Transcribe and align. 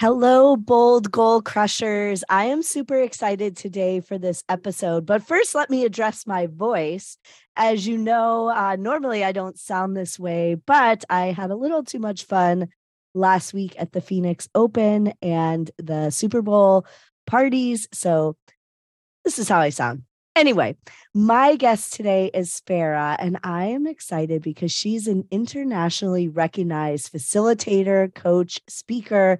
Hello, 0.00 0.56
bold 0.56 1.12
goal 1.12 1.40
crushers. 1.40 2.24
I 2.28 2.46
am 2.46 2.64
super 2.64 3.00
excited 3.00 3.56
today 3.56 4.00
for 4.00 4.18
this 4.18 4.42
episode. 4.48 5.06
But 5.06 5.22
first, 5.22 5.54
let 5.54 5.70
me 5.70 5.84
address 5.84 6.26
my 6.26 6.48
voice. 6.48 7.16
As 7.56 7.86
you 7.86 7.96
know, 7.96 8.50
uh, 8.50 8.74
normally 8.74 9.22
I 9.22 9.30
don't 9.30 9.58
sound 9.58 9.96
this 9.96 10.18
way, 10.18 10.56
but 10.56 11.04
I 11.08 11.26
had 11.26 11.50
a 11.50 11.56
little 11.56 11.84
too 11.84 12.00
much 12.00 12.24
fun 12.24 12.68
last 13.14 13.54
week 13.54 13.76
at 13.78 13.92
the 13.92 14.00
Phoenix 14.00 14.48
Open 14.52 15.12
and 15.22 15.70
the 15.78 16.10
Super 16.10 16.42
Bowl 16.42 16.86
parties. 17.24 17.86
So 17.92 18.36
this 19.24 19.38
is 19.38 19.48
how 19.48 19.60
I 19.60 19.70
sound. 19.70 20.02
Anyway, 20.36 20.76
my 21.14 21.54
guest 21.54 21.92
today 21.92 22.28
is 22.34 22.60
Farah, 22.66 23.14
and 23.20 23.38
I 23.44 23.66
am 23.66 23.86
excited 23.86 24.42
because 24.42 24.72
she's 24.72 25.06
an 25.06 25.28
internationally 25.30 26.26
recognized 26.26 27.12
facilitator, 27.12 28.12
coach, 28.12 28.60
speaker, 28.68 29.38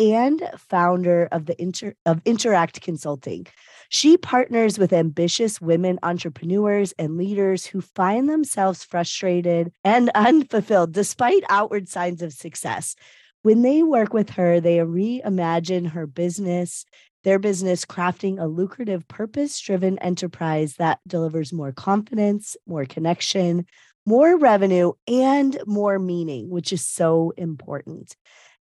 and 0.00 0.42
founder 0.56 1.28
of 1.30 1.46
the 1.46 1.60
Inter- 1.60 1.94
of 2.06 2.22
Interact 2.24 2.80
Consulting. 2.80 3.46
She 3.90 4.16
partners 4.16 4.78
with 4.78 4.92
ambitious 4.92 5.60
women 5.60 5.98
entrepreneurs 6.02 6.92
and 6.98 7.18
leaders 7.18 7.66
who 7.66 7.80
find 7.82 8.28
themselves 8.28 8.82
frustrated 8.82 9.72
and 9.84 10.10
unfulfilled 10.14 10.92
despite 10.92 11.44
outward 11.50 11.88
signs 11.88 12.22
of 12.22 12.32
success. 12.32 12.96
When 13.42 13.62
they 13.62 13.82
work 13.82 14.12
with 14.12 14.30
her, 14.30 14.60
they 14.60 14.78
reimagine 14.78 15.90
her 15.90 16.06
business, 16.06 16.84
their 17.24 17.38
business, 17.38 17.84
crafting 17.84 18.40
a 18.40 18.46
lucrative, 18.46 19.06
purpose 19.06 19.60
driven 19.60 19.98
enterprise 19.98 20.76
that 20.76 21.00
delivers 21.06 21.52
more 21.52 21.72
confidence, 21.72 22.56
more 22.66 22.86
connection, 22.86 23.66
more 24.06 24.38
revenue, 24.38 24.92
and 25.06 25.58
more 25.66 25.98
meaning, 25.98 26.48
which 26.48 26.72
is 26.72 26.86
so 26.86 27.32
important. 27.36 28.16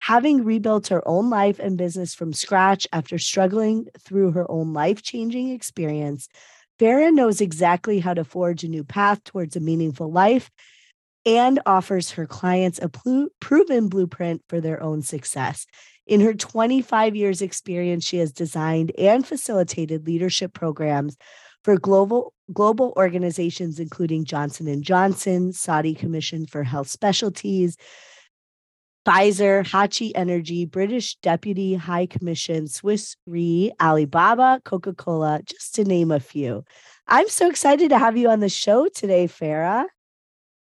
Having 0.06 0.44
rebuilt 0.44 0.90
her 0.90 1.02
own 1.08 1.32
life 1.32 1.58
and 1.58 1.80
business 1.80 2.14
from 2.14 2.32
scratch 2.32 2.88
after 2.94 3.18
struggling 3.18 3.88
through 4.00 4.34
her 4.34 4.46
own 4.52 4.72
life 4.72 5.02
changing 5.02 5.50
experience, 5.50 6.30
Farah 6.80 7.12
knows 7.12 7.42
exactly 7.42 7.98
how 7.98 8.14
to 8.14 8.24
forge 8.24 8.64
a 8.64 8.68
new 8.68 8.84
path 8.84 9.24
towards 9.24 9.56
a 9.56 9.60
meaningful 9.60 10.12
life 10.12 10.52
and 11.26 11.60
offers 11.66 12.12
her 12.12 12.28
clients 12.28 12.80
a 12.84 12.90
pl- 12.90 13.30
proven 13.40 13.88
blueprint 13.90 14.44
for 14.48 14.62
their 14.62 14.80
own 14.84 15.02
success. 15.02 15.66
In 16.06 16.22
her 16.22 16.36
25 16.36 17.16
years 17.16 17.42
experience, 17.42 18.06
she 18.06 18.18
has 18.18 18.32
designed 18.32 18.92
and 19.00 19.26
facilitated 19.26 20.06
leadership 20.06 20.54
programs 20.54 21.18
for 21.64 21.80
global 21.80 22.32
global 22.54 22.94
organizations 22.96 23.80
including 23.80 24.24
Johnson 24.24 24.84
& 24.84 24.84
Johnson, 24.84 25.52
Saudi 25.52 25.96
Commission 25.96 26.46
for 26.46 26.62
Health 26.62 26.90
Specialties, 26.90 27.76
Pfizer, 29.06 29.64
Hitachi 29.64 30.16
Energy, 30.16 30.66
British 30.66 31.16
Deputy 31.18 31.76
High 31.76 32.08
Commission, 32.08 32.68
Swiss 32.68 33.16
Re, 33.28 33.72
Alibaba, 33.80 34.62
Coca 34.66 34.94
Cola, 34.94 35.42
just 35.46 35.76
to 35.76 35.84
name 35.84 36.12
a 36.12 36.20
few. 36.20 36.64
I'm 37.08 37.30
so 37.30 37.48
excited 37.48 37.90
to 37.90 38.00
have 38.00 38.18
you 38.18 38.30
on 38.30 38.40
the 38.40 38.50
show 38.50 38.88
today, 38.88 39.28
Farah. 39.28 39.86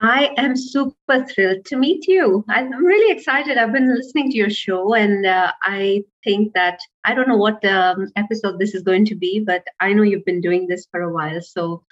I 0.00 0.30
am 0.38 0.56
super 0.56 1.26
thrilled 1.26 1.66
to 1.66 1.76
meet 1.76 2.08
you. 2.08 2.42
I'm 2.48 2.70
really 2.82 3.12
excited. 3.14 3.58
I've 3.58 3.72
been 3.72 3.94
listening 3.94 4.30
to 4.30 4.36
your 4.36 4.48
show, 4.48 4.94
and 4.94 5.26
uh, 5.26 5.52
I 5.62 6.04
think 6.24 6.54
that 6.54 6.80
I 7.04 7.12
don't 7.12 7.28
know 7.28 7.36
what 7.36 7.62
um, 7.66 8.08
episode 8.16 8.58
this 8.58 8.74
is 8.74 8.82
going 8.82 9.04
to 9.06 9.14
be, 9.14 9.40
but 9.40 9.62
I 9.80 9.92
know 9.92 10.02
you've 10.02 10.24
been 10.24 10.40
doing 10.40 10.66
this 10.66 10.86
for 10.90 11.02
a 11.02 11.12
while. 11.12 11.42
So 11.42 11.84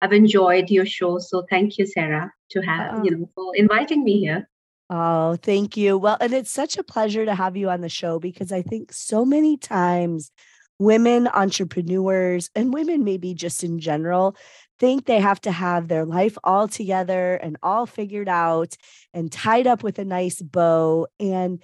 I've 0.00 0.12
enjoyed 0.12 0.70
your 0.70 0.86
show. 0.86 1.18
So 1.18 1.44
thank 1.50 1.78
you, 1.78 1.86
Sara, 1.86 2.32
to 2.50 2.60
have, 2.60 2.98
oh. 2.98 3.02
you 3.02 3.10
know, 3.10 3.30
for 3.34 3.56
inviting 3.56 4.04
me 4.04 4.20
here. 4.20 4.48
Oh, 4.90 5.36
thank 5.36 5.76
you. 5.76 5.98
Well, 5.98 6.16
and 6.20 6.32
it's 6.32 6.50
such 6.50 6.78
a 6.78 6.82
pleasure 6.82 7.24
to 7.24 7.34
have 7.34 7.56
you 7.56 7.68
on 7.68 7.82
the 7.82 7.88
show 7.88 8.18
because 8.18 8.52
I 8.52 8.62
think 8.62 8.92
so 8.92 9.24
many 9.24 9.56
times 9.58 10.30
women 10.78 11.28
entrepreneurs 11.28 12.50
and 12.54 12.72
women 12.72 13.04
maybe 13.04 13.34
just 13.34 13.64
in 13.64 13.80
general 13.80 14.36
think 14.78 15.04
they 15.04 15.20
have 15.20 15.40
to 15.42 15.50
have 15.50 15.88
their 15.88 16.04
life 16.06 16.38
all 16.44 16.68
together 16.68 17.34
and 17.34 17.56
all 17.62 17.84
figured 17.84 18.28
out 18.28 18.76
and 19.12 19.30
tied 19.30 19.66
up 19.66 19.82
with 19.82 19.98
a 19.98 20.04
nice 20.04 20.40
bow 20.40 21.06
and 21.18 21.60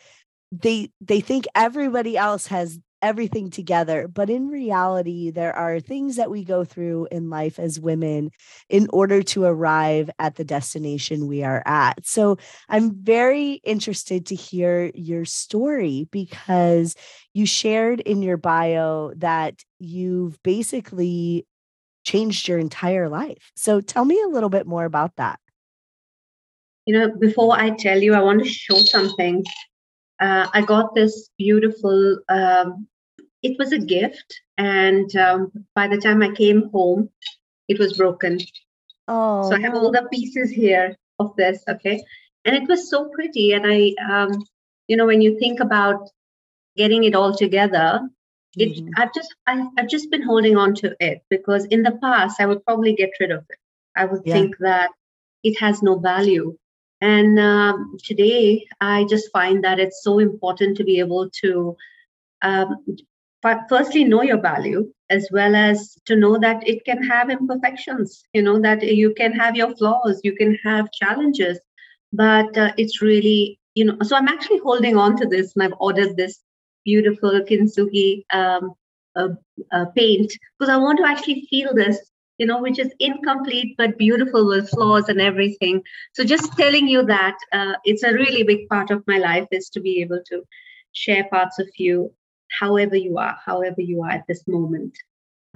they 0.52 0.90
they 1.00 1.20
think 1.20 1.46
everybody 1.54 2.16
else 2.16 2.48
has 2.48 2.78
everything 3.04 3.50
together. 3.50 4.08
But 4.08 4.30
in 4.30 4.48
reality, 4.48 5.30
there 5.30 5.54
are 5.54 5.78
things 5.78 6.16
that 6.16 6.30
we 6.30 6.42
go 6.42 6.64
through 6.64 7.06
in 7.12 7.28
life 7.28 7.58
as 7.58 7.78
women 7.78 8.30
in 8.70 8.88
order 8.94 9.22
to 9.22 9.44
arrive 9.44 10.08
at 10.18 10.36
the 10.36 10.44
destination 10.44 11.28
we 11.28 11.44
are 11.44 11.62
at. 11.66 12.06
So 12.06 12.38
I'm 12.70 12.94
very 12.94 13.60
interested 13.62 14.24
to 14.26 14.34
hear 14.34 14.90
your 14.94 15.26
story 15.26 16.08
because 16.10 16.96
you 17.34 17.44
shared 17.44 18.00
in 18.00 18.22
your 18.22 18.38
bio 18.38 19.12
that 19.16 19.62
you've 19.78 20.42
basically 20.42 21.46
changed 22.04 22.48
your 22.48 22.58
entire 22.58 23.10
life. 23.10 23.52
So 23.54 23.82
tell 23.82 24.06
me 24.06 24.18
a 24.22 24.28
little 24.28 24.48
bit 24.48 24.66
more 24.66 24.86
about 24.86 25.16
that. 25.16 25.38
You 26.86 26.98
know, 26.98 27.16
before 27.18 27.54
I 27.58 27.70
tell 27.70 28.02
you, 28.02 28.14
I 28.14 28.20
want 28.20 28.42
to 28.42 28.48
show 28.48 28.76
something. 28.76 29.44
Uh, 30.20 30.48
I 30.54 30.62
got 30.62 30.94
this 30.94 31.28
beautiful 31.36 32.18
um, 32.30 32.86
it 33.44 33.58
was 33.58 33.72
a 33.72 33.78
gift. 33.78 34.40
And 34.58 35.14
um, 35.14 35.52
by 35.74 35.86
the 35.86 35.98
time 35.98 36.22
I 36.22 36.30
came 36.32 36.70
home, 36.70 37.10
it 37.68 37.78
was 37.78 37.96
broken. 37.96 38.40
Oh, 39.06 39.48
so 39.48 39.56
I 39.56 39.60
have 39.60 39.74
all 39.74 39.92
the 39.92 40.08
pieces 40.10 40.50
here 40.50 40.96
of 41.18 41.36
this. 41.36 41.62
Okay. 41.68 42.02
And 42.44 42.56
it 42.56 42.68
was 42.68 42.90
so 42.90 43.10
pretty. 43.10 43.52
And 43.52 43.64
I, 43.66 43.94
um, 44.10 44.44
you 44.88 44.96
know, 44.96 45.06
when 45.06 45.20
you 45.20 45.38
think 45.38 45.60
about 45.60 46.08
getting 46.76 47.04
it 47.04 47.14
all 47.14 47.34
together, 47.34 48.00
it, 48.56 48.70
mm-hmm. 48.70 48.88
I've 48.96 49.12
just, 49.14 49.34
I, 49.46 49.66
I've 49.78 49.88
just 49.88 50.10
been 50.10 50.22
holding 50.22 50.56
on 50.56 50.74
to 50.76 50.96
it 51.00 51.22
because 51.28 51.66
in 51.66 51.82
the 51.82 51.98
past 52.02 52.40
I 52.40 52.46
would 52.46 52.64
probably 52.64 52.94
get 52.94 53.10
rid 53.20 53.30
of 53.30 53.44
it. 53.48 53.58
I 53.96 54.06
would 54.06 54.22
yeah. 54.24 54.34
think 54.34 54.56
that 54.60 54.90
it 55.42 55.58
has 55.60 55.82
no 55.82 55.98
value. 55.98 56.56
And 57.00 57.38
um, 57.38 57.96
today, 58.02 58.66
I 58.80 59.04
just 59.04 59.30
find 59.32 59.62
that 59.64 59.78
it's 59.78 60.02
so 60.02 60.18
important 60.18 60.76
to 60.78 60.84
be 60.84 61.00
able 61.00 61.28
to 61.42 61.76
um, 62.42 62.76
firstly 63.44 63.88
know 63.88 64.04
your 64.04 64.24
value 64.24 64.74
as 64.94 65.12
well 65.18 65.40
as 65.40 65.96
to 66.06 66.16
know 66.16 66.38
that 66.38 66.66
it 66.66 66.84
can 66.84 67.02
have 67.02 67.30
imperfections. 67.30 68.24
You 68.32 68.42
know 68.42 68.60
that 68.60 68.82
you 68.82 69.12
can 69.14 69.32
have 69.32 69.54
your 69.56 69.74
flaws 69.76 70.20
you 70.24 70.34
can 70.34 70.58
have 70.64 70.90
challenges 70.92 71.58
but 72.12 72.56
uh, 72.56 72.72
it's 72.76 73.02
really 73.02 73.58
you 73.74 73.84
know 73.84 73.96
so 74.02 74.16
i'm 74.16 74.28
actually 74.28 74.58
holding 74.58 74.96
on 74.96 75.16
to 75.16 75.26
this 75.26 75.54
and 75.54 75.64
i've 75.64 75.74
ordered 75.80 76.16
this 76.16 76.40
beautiful 76.84 77.40
kintsugi 77.50 78.24
um, 78.32 78.72
uh, 79.16 79.28
uh, 79.72 79.84
paint 79.96 80.32
because 80.58 80.72
i 80.72 80.76
want 80.76 80.98
to 80.98 81.04
actually 81.06 81.46
feel 81.50 81.74
this 81.74 81.98
you 82.38 82.46
know 82.46 82.60
which 82.60 82.78
is 82.78 82.92
incomplete 83.00 83.74
but 83.78 83.98
beautiful 83.98 84.46
with 84.46 84.68
flaws 84.70 85.08
and 85.08 85.20
everything. 85.20 85.80
So 86.14 86.24
just 86.24 86.56
telling 86.56 86.88
you 86.88 87.04
that 87.06 87.36
uh, 87.52 87.74
it's 87.84 88.02
a 88.02 88.12
really 88.12 88.42
big 88.42 88.68
part 88.68 88.90
of 88.90 89.04
my 89.06 89.18
life 89.18 89.46
is 89.52 89.68
to 89.70 89.80
be 89.80 90.00
able 90.02 90.20
to 90.30 90.42
share 90.92 91.24
parts 91.30 91.58
of 91.60 91.68
you 91.76 92.10
however 92.58 92.96
you 92.96 93.18
are, 93.18 93.36
however 93.44 93.80
you 93.80 94.02
are 94.02 94.10
at 94.10 94.24
this 94.28 94.46
moment. 94.46 94.96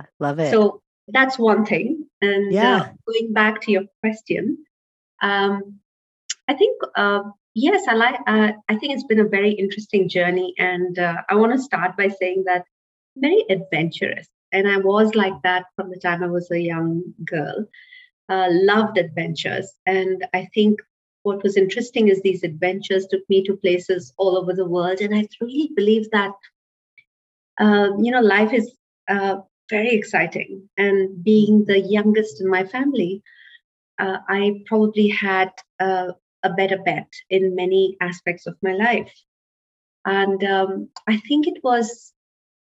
I 0.01 0.05
love 0.21 0.39
it. 0.39 0.51
So 0.51 0.83
that's 1.09 1.39
one 1.39 1.65
thing. 1.65 2.07
And 2.21 2.49
uh, 2.49 2.61
yeah. 2.61 2.77
Uh, 2.77 2.89
going 3.07 3.33
back 3.33 3.61
to 3.63 3.73
your 3.73 3.85
question, 4.03 4.59
um, 5.23 5.79
I 6.47 6.55
think 6.55 6.81
uh, 6.95 7.23
yes, 7.55 7.85
I 7.89 7.95
like. 7.95 8.21
Uh, 8.27 8.53
I 8.69 8.77
think 8.77 8.95
it's 8.95 9.05
been 9.05 9.21
a 9.21 9.29
very 9.29 9.53
interesting 9.53 10.09
journey, 10.09 10.55
and 10.59 10.99
uh, 10.99 11.23
I 11.29 11.35
want 11.35 11.53
to 11.53 11.63
start 11.63 11.97
by 11.97 12.09
saying 12.09 12.45
that 12.47 12.65
very 13.17 13.45
adventurous, 13.51 14.29
and 14.53 14.69
I 14.69 14.79
was 14.79 15.15
like 15.15 15.35
that 15.43 15.65
from 15.77 15.91
the 15.91 15.99
time 15.99 16.23
I 16.23 16.29
was 16.29 16.51
a 16.51 16.61
young 16.61 17.03
girl. 17.25 17.67
Uh, 18.31 18.49
loved 18.51 18.99
adventures, 18.99 19.73
and 19.87 20.27
I 20.35 20.49
think 20.55 20.81
what 21.23 21.43
was 21.43 21.57
interesting 21.57 22.09
is 22.09 22.21
these 22.21 22.43
adventures 22.43 23.07
took 23.07 23.23
me 23.29 23.43
to 23.45 23.57
places 23.57 24.13
all 24.19 24.37
over 24.37 24.53
the 24.53 24.69
world, 24.69 25.01
and 25.01 25.15
I 25.15 25.27
really 25.41 25.71
believe 25.75 26.11
that 26.11 26.33
uh, 27.59 27.89
you 27.99 28.11
know, 28.11 28.21
life 28.21 28.53
is 28.53 28.75
uh, 29.09 29.37
very 29.71 29.91
exciting. 29.95 30.69
And 30.77 31.23
being 31.23 31.65
the 31.65 31.81
youngest 31.81 32.41
in 32.41 32.49
my 32.49 32.65
family, 32.65 33.23
uh, 33.99 34.19
I 34.29 34.63
probably 34.67 35.09
had 35.09 35.51
a 35.81 36.51
better 36.57 36.79
bet 36.79 37.09
in 37.31 37.55
many 37.55 37.97
aspects 38.01 38.47
of 38.47 38.57
my 38.63 38.73
life. 38.73 39.13
And 40.05 40.43
um, 40.45 40.89
I 41.07 41.19
think 41.19 41.47
it 41.47 41.63
was 41.63 42.13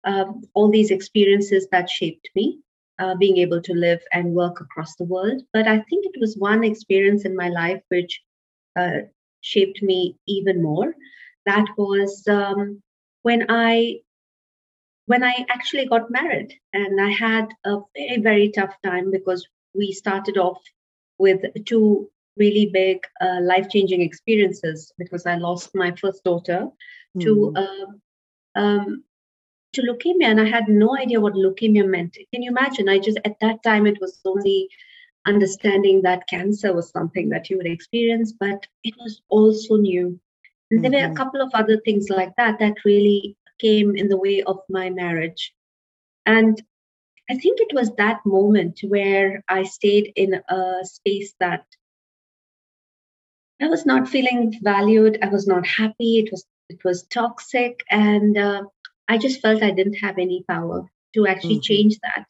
um, 0.04 0.42
all 0.54 0.70
these 0.70 0.90
experiences 0.90 1.68
that 1.70 1.88
shaped 1.88 2.28
me, 2.34 2.58
uh, 2.98 3.14
being 3.14 3.38
able 3.38 3.62
to 3.62 3.72
live 3.72 4.00
and 4.12 4.34
work 4.34 4.60
across 4.60 4.96
the 4.96 5.04
world. 5.04 5.42
But 5.52 5.66
I 5.66 5.78
think 5.88 6.06
it 6.06 6.20
was 6.20 6.36
one 6.36 6.64
experience 6.64 7.24
in 7.24 7.36
my 7.36 7.48
life 7.48 7.82
which 7.88 8.20
uh, 8.76 9.02
shaped 9.40 9.82
me 9.82 10.16
even 10.26 10.62
more. 10.62 10.94
That 11.46 11.66
was 11.78 12.26
um, 12.28 12.82
when 13.22 13.46
I 13.48 14.00
when 15.10 15.24
I 15.24 15.44
actually 15.48 15.86
got 15.86 16.08
married, 16.08 16.54
and 16.72 17.00
I 17.00 17.10
had 17.10 17.48
a 17.64 17.78
very 17.96 18.20
very 18.28 18.48
tough 18.56 18.74
time 18.84 19.10
because 19.10 19.44
we 19.74 19.90
started 19.90 20.38
off 20.38 20.60
with 21.18 21.40
two 21.66 22.08
really 22.36 22.66
big 22.66 22.98
uh, 23.20 23.40
life 23.42 23.68
changing 23.68 24.02
experiences 24.02 24.92
because 24.98 25.26
I 25.26 25.34
lost 25.34 25.74
my 25.74 25.90
first 26.02 26.22
daughter 26.22 26.60
mm. 27.16 27.22
to 27.24 27.32
uh, 27.62 27.88
um, 28.60 29.02
to 29.72 29.82
leukemia, 29.82 30.28
and 30.30 30.40
I 30.40 30.48
had 30.56 30.68
no 30.68 30.96
idea 30.96 31.20
what 31.20 31.34
leukemia 31.34 31.88
meant. 31.88 32.16
Can 32.32 32.44
you 32.44 32.50
imagine? 32.50 32.88
I 32.88 33.00
just 33.00 33.18
at 33.24 33.40
that 33.40 33.64
time 33.64 33.88
it 33.88 34.00
was 34.00 34.20
only 34.24 34.68
understanding 35.26 36.02
that 36.02 36.28
cancer 36.28 36.72
was 36.72 36.90
something 36.90 37.30
that 37.30 37.50
you 37.50 37.56
would 37.56 37.66
experience, 37.74 38.32
but 38.32 38.64
it 38.84 38.94
was 39.02 39.22
also 39.28 39.76
new. 39.76 40.20
And 40.70 40.84
there 40.84 40.92
mm-hmm. 40.92 41.00
were 41.00 41.04
a 41.04 41.08
mm-hmm. 41.08 41.16
couple 41.16 41.42
of 41.42 41.50
other 41.52 41.78
things 41.84 42.10
like 42.10 42.32
that 42.36 42.60
that 42.60 42.84
really 42.84 43.36
came 43.60 43.96
in 43.96 44.08
the 44.08 44.18
way 44.18 44.42
of 44.42 44.60
my 44.68 44.90
marriage. 44.90 45.52
And 46.26 46.60
I 47.30 47.34
think 47.34 47.60
it 47.60 47.74
was 47.74 47.94
that 47.94 48.20
moment 48.26 48.80
where 48.86 49.44
I 49.48 49.62
stayed 49.62 50.12
in 50.16 50.34
a 50.48 50.80
space 50.84 51.34
that 51.38 51.64
I 53.62 53.68
was 53.68 53.84
not 53.86 54.08
feeling 54.08 54.58
valued. 54.62 55.18
I 55.22 55.28
was 55.28 55.46
not 55.46 55.66
happy. 55.66 56.18
It 56.18 56.30
was 56.32 56.44
it 56.68 56.82
was 56.84 57.06
toxic, 57.06 57.80
and 57.90 58.36
uh, 58.38 58.62
I 59.08 59.18
just 59.18 59.40
felt 59.40 59.62
I 59.62 59.70
didn't 59.70 60.04
have 60.04 60.18
any 60.18 60.44
power 60.48 60.88
to 61.14 61.26
actually 61.26 61.56
mm-hmm. 61.56 61.72
change 61.74 61.98
that. 62.02 62.26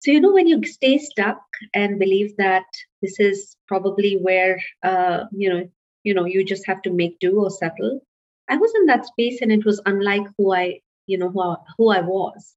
So 0.00 0.10
you 0.10 0.20
know 0.20 0.32
when 0.32 0.46
you 0.46 0.64
stay 0.64 0.98
stuck 0.98 1.42
and 1.74 1.98
believe 1.98 2.36
that 2.36 2.64
this 3.00 3.18
is 3.20 3.56
probably 3.68 4.14
where 4.14 4.62
uh, 4.82 5.24
you 5.32 5.50
know 5.50 5.68
you 6.04 6.14
know 6.14 6.24
you 6.24 6.44
just 6.44 6.66
have 6.66 6.82
to 6.82 6.90
make 6.90 7.18
do 7.18 7.40
or 7.40 7.50
settle. 7.50 8.00
I 8.52 8.56
was 8.56 8.72
in 8.74 8.86
that 8.86 9.06
space, 9.06 9.40
and 9.40 9.50
it 9.50 9.64
was 9.64 9.80
unlike 9.86 10.26
who 10.36 10.54
I 10.54 10.80
you 11.06 11.18
know 11.18 11.30
who 11.30 11.40
I, 11.40 11.56
who 11.76 11.88
I 11.90 12.00
was 12.00 12.54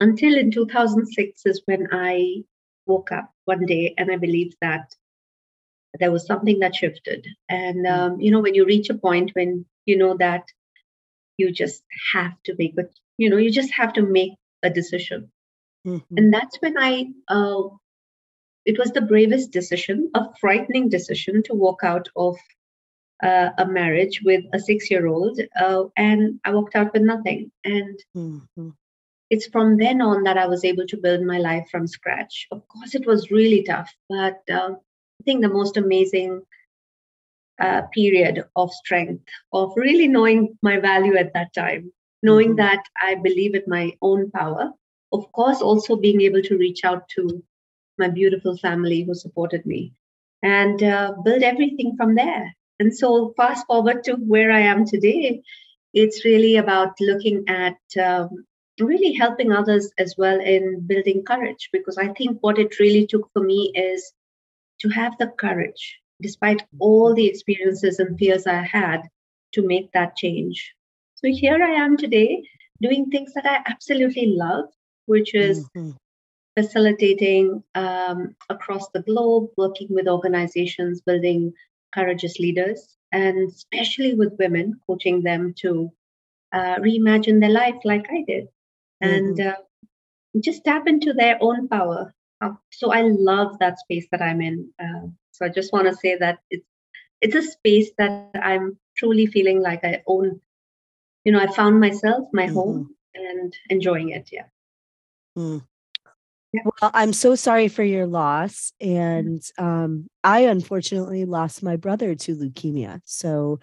until 0.00 0.36
in 0.36 0.50
2006 0.50 1.42
is 1.44 1.62
when 1.66 1.88
I 1.92 2.42
woke 2.86 3.12
up 3.12 3.30
one 3.44 3.66
day 3.66 3.94
and 3.96 4.10
I 4.10 4.16
believed 4.16 4.56
that 4.62 4.94
there 5.98 6.10
was 6.10 6.26
something 6.26 6.60
that 6.60 6.74
shifted. 6.74 7.26
And, 7.48 7.86
hmm. 7.86 7.92
um, 7.92 8.20
you 8.20 8.30
know, 8.30 8.40
when 8.40 8.54
you 8.54 8.64
reach 8.64 8.90
a 8.90 8.94
point 8.94 9.32
when 9.34 9.66
you 9.86 9.96
know 9.98 10.16
that 10.18 10.44
you 11.36 11.52
just 11.52 11.82
have 12.12 12.32
to 12.44 12.54
make, 12.58 12.76
but, 12.76 12.90
you 13.18 13.28
know, 13.30 13.36
you 13.36 13.50
just 13.50 13.72
have 13.72 13.92
to 13.94 14.02
make 14.02 14.32
a 14.62 14.70
decision. 14.70 15.30
Mm-hmm. 15.86 16.16
And 16.16 16.32
that's 16.32 16.56
when 16.60 16.76
I, 16.78 17.06
uh, 17.28 17.62
it 18.66 18.78
was 18.78 18.90
the 18.92 19.00
bravest 19.00 19.50
decision, 19.50 20.10
a 20.14 20.26
frightening 20.40 20.90
decision 20.90 21.42
to 21.44 21.54
walk 21.54 21.80
out 21.82 22.08
of 22.14 22.36
uh, 23.22 23.50
a 23.58 23.66
marriage 23.66 24.22
with 24.24 24.44
a 24.52 24.58
six 24.58 24.90
year 24.90 25.06
old. 25.06 25.38
Uh, 25.60 25.84
and 25.96 26.40
I 26.44 26.52
walked 26.52 26.76
out 26.76 26.92
with 26.92 27.02
nothing. 27.02 27.50
And 27.64 27.98
mm-hmm 28.16 28.70
it's 29.30 29.46
from 29.46 29.76
then 29.76 30.02
on 30.02 30.24
that 30.24 30.36
I 30.36 30.46
was 30.46 30.64
able 30.64 30.86
to 30.88 30.96
build 30.96 31.22
my 31.22 31.38
life 31.38 31.68
from 31.70 31.86
scratch. 31.86 32.48
Of 32.50 32.66
course, 32.68 32.94
it 32.94 33.06
was 33.06 33.30
really 33.30 33.62
tough, 33.62 33.90
but 34.08 34.40
uh, 34.50 34.72
I 34.74 35.22
think 35.24 35.40
the 35.40 35.48
most 35.48 35.76
amazing 35.76 36.42
uh, 37.60 37.82
period 37.92 38.44
of 38.56 38.72
strength, 38.72 39.24
of 39.52 39.72
really 39.76 40.08
knowing 40.08 40.58
my 40.62 40.80
value 40.80 41.16
at 41.16 41.32
that 41.34 41.54
time, 41.54 41.92
knowing 42.22 42.50
mm-hmm. 42.50 42.56
that 42.56 42.82
I 43.00 43.14
believe 43.14 43.54
in 43.54 43.62
my 43.68 43.92
own 44.02 44.30
power. 44.32 44.72
Of 45.12 45.30
course, 45.32 45.60
also 45.60 45.96
being 45.96 46.20
able 46.22 46.42
to 46.42 46.58
reach 46.58 46.84
out 46.84 47.08
to 47.10 47.42
my 47.98 48.08
beautiful 48.08 48.56
family 48.56 49.02
who 49.02 49.14
supported 49.14 49.64
me 49.66 49.92
and 50.42 50.82
uh, 50.82 51.12
build 51.24 51.42
everything 51.42 51.96
from 51.96 52.14
there. 52.14 52.56
And 52.80 52.96
so, 52.96 53.34
fast 53.36 53.66
forward 53.66 54.04
to 54.04 54.14
where 54.14 54.50
I 54.50 54.60
am 54.60 54.86
today, 54.86 55.42
it's 55.92 56.24
really 56.24 56.56
about 56.56 56.94
looking 56.98 57.44
at 57.46 57.76
um, 58.02 58.46
really 58.80 59.12
helping 59.12 59.52
others 59.52 59.92
as 59.98 60.14
well 60.16 60.40
in 60.40 60.80
building 60.86 61.22
courage 61.22 61.68
because 61.72 61.98
I 61.98 62.08
think 62.08 62.38
what 62.40 62.58
it 62.58 62.78
really 62.78 63.06
took 63.06 63.30
for 63.34 63.42
me 63.42 63.70
is 63.74 64.12
to 64.80 64.88
have 64.88 65.12
the 65.18 65.26
courage, 65.26 66.00
despite 66.22 66.62
all 66.78 67.14
the 67.14 67.26
experiences 67.26 67.98
and 67.98 68.18
fears 68.18 68.46
I 68.46 68.62
had, 68.62 69.02
to 69.52 69.66
make 69.66 69.92
that 69.92 70.16
change. 70.16 70.74
So 71.16 71.28
here 71.28 71.62
I 71.62 71.72
am 71.84 71.98
today 71.98 72.42
doing 72.80 73.10
things 73.10 73.34
that 73.34 73.44
I 73.44 73.60
absolutely 73.70 74.28
love, 74.28 74.66
which 75.04 75.34
is 75.34 75.68
mm-hmm. 75.76 75.90
facilitating 76.56 77.62
um, 77.74 78.34
across 78.48 78.88
the 78.88 79.02
globe, 79.02 79.50
working 79.58 79.88
with 79.90 80.08
organizations, 80.08 81.02
building 81.02 81.52
courageous 81.92 82.38
leaders, 82.38 82.96
and 83.12 83.48
especially 83.48 84.14
with 84.14 84.38
women, 84.38 84.80
coaching 84.86 85.22
them 85.22 85.54
to 85.58 85.92
uh, 86.52 86.76
reimagine 86.76 87.40
their 87.40 87.50
life 87.50 87.76
like 87.84 88.06
I 88.10 88.24
did 88.26 88.48
and 89.00 89.38
mm-hmm. 89.38 89.48
uh, 89.48 90.40
just 90.40 90.64
tap 90.64 90.86
into 90.86 91.12
their 91.12 91.38
own 91.40 91.68
power. 91.68 92.12
Uh, 92.40 92.52
so 92.70 92.92
I 92.92 93.02
love 93.02 93.58
that 93.58 93.78
space 93.78 94.06
that 94.12 94.22
I'm 94.22 94.40
in. 94.40 94.70
Uh, 94.78 95.08
so 95.32 95.46
I 95.46 95.48
just 95.48 95.72
want 95.72 95.86
to 95.88 95.94
say 95.94 96.16
that 96.16 96.38
it's 96.50 96.66
it's 97.20 97.34
a 97.34 97.42
space 97.42 97.90
that 97.98 98.30
I'm 98.34 98.78
truly 98.96 99.26
feeling 99.26 99.60
like 99.60 99.84
I 99.84 100.02
own. 100.06 100.40
You 101.24 101.32
know, 101.32 101.40
I 101.40 101.52
found 101.52 101.78
myself, 101.78 102.28
my 102.32 102.46
mm-hmm. 102.46 102.54
home, 102.54 102.94
and 103.14 103.54
enjoying 103.68 104.10
it. 104.10 104.30
Yeah. 104.32 104.46
Mm. 105.36 105.62
Well, 106.52 106.90
I'm 106.94 107.12
so 107.12 107.34
sorry 107.34 107.68
for 107.68 107.84
your 107.84 108.06
loss. 108.06 108.72
Mm-hmm. 108.82 108.96
And 108.96 109.42
um, 109.58 110.10
I 110.24 110.40
unfortunately 110.40 111.24
lost 111.24 111.62
my 111.62 111.76
brother 111.76 112.14
to 112.14 112.36
leukemia. 112.36 113.00
So 113.04 113.60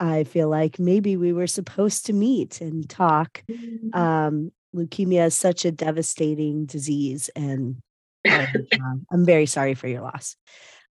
I 0.00 0.24
feel 0.24 0.48
like 0.48 0.78
maybe 0.78 1.16
we 1.16 1.32
were 1.32 1.46
supposed 1.46 2.06
to 2.06 2.12
meet 2.12 2.60
and 2.60 2.88
talk. 2.88 3.42
Mm-hmm. 3.48 3.98
Um, 3.98 4.52
leukemia 4.74 5.26
is 5.26 5.34
such 5.34 5.64
a 5.64 5.72
devastating 5.72 6.66
disease 6.66 7.30
and 7.36 7.76
um, 8.28 9.06
i'm 9.12 9.24
very 9.24 9.46
sorry 9.46 9.74
for 9.74 9.86
your 9.86 10.02
loss 10.02 10.36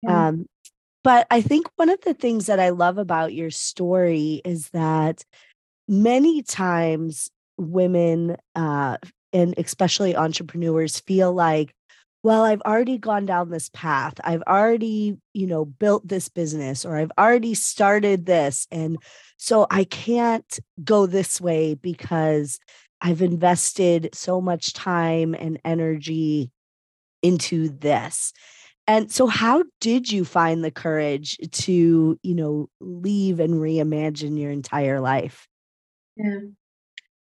um, 0.06 0.47
but 1.03 1.27
i 1.31 1.41
think 1.41 1.69
one 1.77 1.89
of 1.89 2.00
the 2.03 2.15
things 2.15 2.47
that 2.47 2.61
i 2.61 2.71
love 2.71 2.99
about 2.99 3.33
your 3.33 3.50
story 3.50 4.41
is 4.44 4.69
that 4.71 5.25
many 5.89 6.43
times 6.43 7.31
women 7.56 8.37
uh, 8.55 8.96
and 9.32 9.55
especially 9.58 10.17
entrepreneurs 10.17 11.01
feel 11.01 11.32
like 11.32 11.74
well 12.22 12.44
i've 12.44 12.62
already 12.62 12.98
gone 12.98 13.27
down 13.27 13.51
this 13.51 13.69
path 13.70 14.15
i've 14.24 14.43
already 14.43 15.17
you 15.34 15.46
know 15.46 15.65
built 15.65 16.06
this 16.06 16.29
business 16.29 16.84
or 16.84 16.96
i've 16.96 17.12
already 17.19 17.55
started 17.55 18.27
this 18.27 18.67
and 18.70 18.96
so 19.36 19.67
i 19.70 19.84
can't 19.84 20.58
go 20.84 21.06
this 21.06 21.41
way 21.41 21.74
because 21.74 22.58
I've 23.03 23.20
invested 23.20 24.10
so 24.15 24.41
much 24.41 24.72
time 24.72 25.34
and 25.34 25.60
energy 25.65 26.53
into 27.20 27.69
this. 27.69 28.32
And 28.86 29.10
so 29.10 29.27
how 29.27 29.65
did 29.81 30.10
you 30.10 30.24
find 30.24 30.65
the 30.65 30.70
courage 30.70 31.36
to, 31.53 32.19
you 32.22 32.34
know, 32.34 32.69
leave 32.81 33.41
and 33.41 33.55
reimagine 33.55 34.39
your 34.39 34.53
entire 34.53 35.01
life? 35.01 35.48
Yeah. 36.17 36.39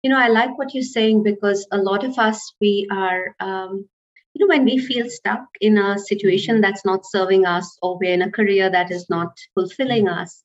You 0.05 0.11
know, 0.11 0.19
I 0.19 0.27
like 0.27 0.55
what 0.55 0.75
you're 0.75 0.83
saying 0.83 1.23
because 1.23 1.67
a 1.71 1.79
lot 1.79 2.03
of 2.03 2.19
us, 2.19 2.53
we 2.61 2.87
are, 2.91 3.35
um, 3.39 3.89
you 4.35 4.39
know, 4.45 4.55
when 4.55 4.63
we 4.63 4.77
feel 4.77 5.09
stuck 5.09 5.45
in 5.59 5.79
a 5.79 5.97
situation 5.97 6.57
mm-hmm. 6.57 6.61
that's 6.61 6.85
not 6.85 7.07
serving 7.07 7.47
us, 7.47 7.79
or 7.81 7.97
we're 7.97 8.13
in 8.13 8.21
a 8.21 8.29
career 8.29 8.69
that 8.69 8.91
is 8.91 9.09
not 9.09 9.35
fulfilling 9.55 10.07
us, 10.07 10.43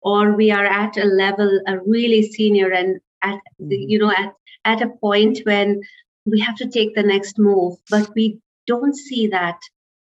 or 0.00 0.32
we 0.34 0.50
are 0.50 0.64
at 0.64 0.96
a 0.96 1.04
level, 1.04 1.60
a 1.66 1.78
really 1.80 2.22
senior 2.22 2.70
and 2.72 3.00
at, 3.20 3.34
mm-hmm. 3.60 3.90
you 3.90 3.98
know, 3.98 4.10
at 4.10 4.32
at 4.64 4.80
a 4.80 4.88
point 4.88 5.40
when 5.44 5.82
we 6.24 6.40
have 6.40 6.56
to 6.56 6.70
take 6.70 6.94
the 6.94 7.02
next 7.02 7.38
move, 7.38 7.76
but 7.90 8.08
we 8.14 8.38
don't 8.66 8.96
see 8.96 9.26
that. 9.26 9.58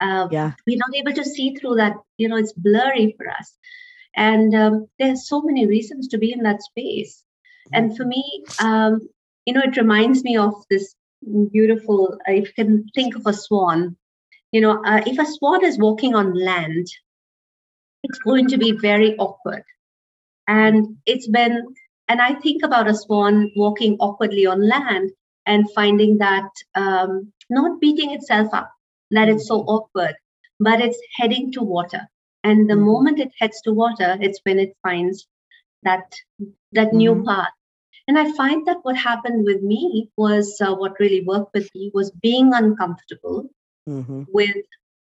Uh, 0.01 0.27
yeah. 0.31 0.53
We're 0.65 0.83
not 0.85 0.95
able 0.95 1.13
to 1.13 1.23
see 1.23 1.53
through 1.53 1.75
that. 1.75 1.93
You 2.17 2.29
know, 2.29 2.37
it's 2.37 2.53
blurry 2.53 3.13
for 3.17 3.29
us. 3.29 3.55
And 4.15 4.55
um, 4.55 4.87
there's 4.97 5.27
so 5.27 5.43
many 5.43 5.67
reasons 5.67 6.07
to 6.07 6.17
be 6.17 6.31
in 6.31 6.41
that 6.41 6.63
space. 6.63 7.21
And 7.73 7.95
for 7.95 8.05
me, 8.05 8.43
um, 8.59 9.07
you 9.45 9.53
know, 9.53 9.61
it 9.61 9.77
reminds 9.77 10.23
me 10.23 10.37
of 10.37 10.53
this 10.69 10.95
beautiful, 11.51 12.17
uh, 12.27 12.33
if 12.33 12.47
you 12.49 12.65
can 12.65 12.87
think 12.93 13.15
of 13.15 13.23
a 13.25 13.33
swan, 13.33 13.97
you 14.51 14.61
know, 14.61 14.83
uh, 14.83 15.01
if 15.05 15.19
a 15.19 15.25
swan 15.25 15.65
is 15.65 15.77
walking 15.77 16.15
on 16.15 16.33
land, 16.33 16.87
it's 18.03 18.19
going 18.19 18.47
to 18.49 18.57
be 18.57 18.71
very 18.71 19.15
awkward. 19.17 19.63
And 20.47 20.97
it's 21.05 21.27
been 21.27 21.75
and 22.07 22.21
I 22.21 22.35
think 22.35 22.63
about 22.63 22.87
a 22.87 22.95
swan 22.95 23.51
walking 23.55 23.97
awkwardly 23.99 24.45
on 24.45 24.67
land 24.67 25.11
and 25.45 25.71
finding 25.71 26.19
that 26.19 26.49
um, 26.75 27.31
not 27.49 27.79
beating 27.79 28.11
itself 28.11 28.53
up, 28.53 28.71
that 29.11 29.29
it's 29.29 29.47
so 29.47 29.61
awkward, 29.61 30.15
but 30.59 30.81
it's 30.81 30.99
heading 31.15 31.51
to 31.53 31.61
water. 31.61 32.01
And 32.43 32.69
the 32.69 32.75
mm-hmm. 32.75 32.85
moment 32.85 33.19
it 33.19 33.31
heads 33.39 33.61
to 33.61 33.73
water, 33.73 34.17
it's 34.21 34.39
when 34.43 34.59
it 34.59 34.75
finds 34.83 35.27
that 35.85 36.13
that 36.73 36.87
mm-hmm. 36.87 36.97
new 36.97 37.23
path. 37.23 37.53
And 38.07 38.19
I 38.19 38.31
find 38.33 38.67
that 38.67 38.83
what 38.83 38.95
happened 38.95 39.45
with 39.45 39.63
me 39.63 40.11
was 40.15 40.61
uh, 40.61 40.75
what 40.75 40.99
really 40.99 41.21
worked 41.21 41.53
with 41.55 41.69
me 41.73 41.91
was 41.93 42.11
being 42.11 42.53
uncomfortable 42.53 43.49
mm-hmm. 43.89 44.23
with 44.31 44.57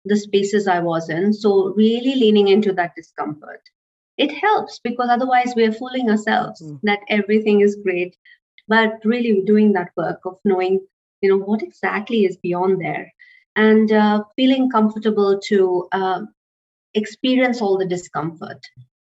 the 0.05 0.17
spaces 0.17 0.67
I 0.67 0.79
was 0.79 1.09
in. 1.09 1.33
So, 1.33 1.73
really 1.73 2.15
leaning 2.15 2.49
into 2.49 2.73
that 2.73 2.95
discomfort. 2.95 3.61
It 4.17 4.31
helps 4.31 4.79
because 4.83 5.09
otherwise 5.09 5.53
we're 5.55 5.71
fooling 5.71 6.09
ourselves 6.09 6.61
mm. 6.61 6.79
that 6.83 6.99
everything 7.09 7.61
is 7.61 7.77
great. 7.83 8.15
But 8.67 8.99
really 9.03 9.41
doing 9.41 9.73
that 9.73 9.91
work 9.97 10.19
of 10.25 10.37
knowing, 10.45 10.85
you 11.21 11.29
know, 11.29 11.43
what 11.43 11.63
exactly 11.63 12.25
is 12.25 12.37
beyond 12.37 12.81
there 12.81 13.11
and 13.55 13.91
uh, 13.91 14.23
feeling 14.35 14.69
comfortable 14.69 15.39
to 15.47 15.87
uh, 15.91 16.21
experience 16.93 17.61
all 17.61 17.77
the 17.77 17.85
discomfort 17.85 18.65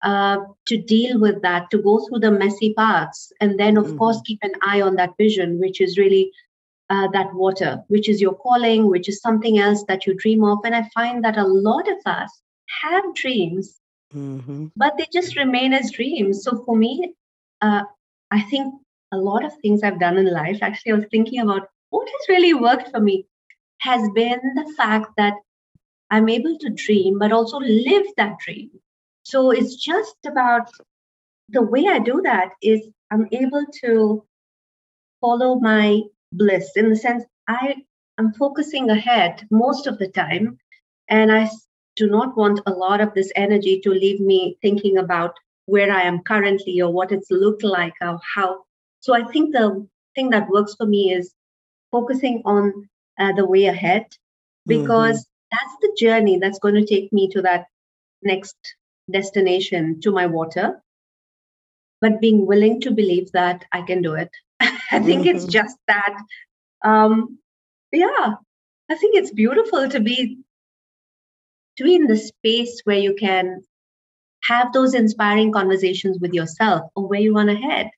uh, 0.04 0.38
to 0.68 0.78
deal 0.78 1.20
with 1.20 1.42
that, 1.42 1.70
to 1.72 1.78
go 1.78 2.00
through 2.00 2.20
the 2.20 2.32
messy 2.32 2.74
parts, 2.74 3.32
and 3.40 3.60
then, 3.60 3.78
of 3.78 3.86
mm-hmm. 3.86 3.98
course, 3.98 4.22
keep 4.26 4.40
an 4.42 4.54
eye 4.62 4.82
on 4.82 4.96
that 4.96 5.18
vision, 5.18 5.60
which 5.60 5.80
is 5.82 5.98
really 5.98 6.32
uh, 6.90 7.08
that 7.14 7.34
water, 7.34 7.84
which 7.88 8.10
is 8.10 8.20
your 8.20 8.36
calling, 8.36 8.88
which 8.88 9.08
is 9.08 9.22
something 9.22 9.60
else 9.60 9.84
that 9.88 10.06
you 10.06 10.14
dream 10.16 10.44
of. 10.44 10.60
And 10.66 10.76
I 10.76 10.90
find 10.94 11.24
that 11.24 11.38
a 11.38 11.48
lot 11.48 11.88
of 11.88 12.00
us 12.06 12.32
have 12.82 13.16
dreams, 13.16 13.80
mm-hmm. 14.14 14.68
but 14.76 14.98
they 14.98 15.08
just 15.14 15.38
remain 15.38 15.74
as 15.74 15.92
dreams. 15.92 16.44
So 16.44 16.64
for 16.66 16.76
me, 16.76 17.14
uh, 17.62 17.84
I 18.32 18.42
think 18.42 18.74
a 19.12 19.18
lot 19.18 19.46
of 19.46 19.54
things 19.58 19.84
I've 19.84 20.00
done 20.00 20.18
in 20.18 20.32
life, 20.32 20.60
actually, 20.62 20.94
I 20.94 20.96
was 20.96 21.06
thinking 21.12 21.42
about 21.42 21.68
what 21.92 22.08
has 22.08 22.30
really 22.30 22.54
worked 22.54 22.90
for 22.92 23.00
me 23.00 23.26
has 23.80 24.10
been 24.14 24.40
the 24.56 24.74
fact 24.78 25.12
that 25.18 25.34
I'm 26.10 26.28
able 26.28 26.58
to 26.58 26.70
dream, 26.70 27.20
but 27.20 27.32
also 27.32 27.58
live 27.60 28.06
that 28.18 28.38
dream. 28.40 28.70
So 29.32 29.52
it's 29.52 29.78
just 29.78 30.18
about 30.28 30.70
the 31.48 31.62
way 31.62 31.88
I 31.88 32.00
do 32.00 32.22
that 32.26 32.52
is 32.62 32.82
I'm 33.12 33.30
able 33.32 33.66
to 33.82 34.26
follow 35.22 35.56
my 35.56 36.02
bliss 36.34 36.72
in 36.76 36.90
the 36.90 36.98
sense 36.98 37.24
I 37.48 37.78
am 38.18 38.34
focusing 38.34 38.90
ahead 38.90 39.48
most 39.50 39.88
of 39.88 40.00
the 40.00 40.10
time. 40.10 40.60
And 41.08 41.32
I 41.32 41.50
do 41.96 42.10
not 42.10 42.36
want 42.36 42.60
a 42.66 42.74
lot 42.74 43.00
of 43.00 43.14
this 43.14 43.32
energy 43.38 43.80
to 43.86 43.92
leave 43.92 44.20
me 44.20 44.58
thinking 44.62 44.98
about 44.98 45.34
where 45.66 45.90
I 45.90 46.02
am 46.02 46.24
currently 46.24 46.82
or 46.82 46.92
what 46.92 47.14
it's 47.14 47.32
looked 47.32 47.64
like 47.64 47.94
or 48.02 48.20
how. 48.36 48.66
So 49.00 49.16
I 49.16 49.24
think 49.32 49.54
the 49.54 49.88
thing 50.14 50.32
that 50.32 50.50
works 50.50 50.76
for 50.76 50.86
me 50.86 51.14
is 51.14 51.34
focusing 51.90 52.42
on 52.44 52.90
uh, 53.18 53.32
the 53.32 53.46
way 53.46 53.68
ahead 53.68 54.08
because 54.68 55.20
mm-hmm. 55.20 55.56
that's 55.56 55.76
the 55.80 55.96
journey 55.98 56.38
that's 56.38 56.60
going 56.60 56.76
to 56.76 56.86
take 56.86 57.14
me 57.14 57.30
to 57.30 57.42
that 57.44 57.68
next 58.24 58.58
destination 59.12 60.00
to 60.02 60.12
my 60.12 60.26
water 60.26 60.82
but 62.00 62.20
being 62.20 62.46
willing 62.46 62.80
to 62.82 62.92
believe 62.92 63.32
that 63.32 63.66
i 63.72 63.82
can 63.82 64.02
do 64.02 64.14
it 64.14 64.30
i 64.60 65.00
think 65.00 65.26
mm-hmm. 65.26 65.36
it's 65.36 65.46
just 65.46 65.78
that 65.88 66.16
um 66.84 67.38
yeah 67.92 68.36
i 68.90 68.96
think 68.96 69.16
it's 69.16 69.32
beautiful 69.32 69.90
to 69.90 70.00
be 70.00 70.38
to 71.78 71.84
be 71.84 71.96
in 71.96 72.08
the 72.08 72.18
space 72.18 72.82
where 72.84 72.98
you 72.98 73.16
can 73.16 73.62
have 74.44 74.74
those 74.74 74.94
inspiring 74.94 75.52
conversations 75.52 76.18
with 76.20 76.34
yourself 76.34 76.82
or 76.96 77.08
where 77.08 77.20
you 77.20 77.34
want 77.34 77.50
to 77.50 77.56
head 77.56 77.90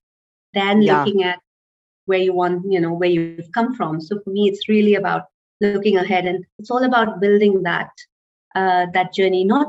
than 0.54 0.82
yeah. 0.82 1.00
looking 1.00 1.24
at 1.24 1.40
where 2.06 2.20
you 2.20 2.34
want 2.34 2.64
you 2.72 2.80
know 2.80 2.94
where 2.94 3.10
you've 3.10 3.52
come 3.54 3.74
from 3.74 4.02
so 4.02 4.20
for 4.24 4.30
me 4.30 4.50
it's 4.50 4.68
really 4.68 4.96
about 4.96 5.24
looking 5.62 5.98
ahead 5.98 6.26
and 6.26 6.46
it's 6.60 6.70
all 6.70 6.84
about 6.84 7.22
building 7.22 7.64
that 7.64 7.90
uh, 8.56 8.86
that 8.94 9.14
journey 9.14 9.44
not 9.44 9.68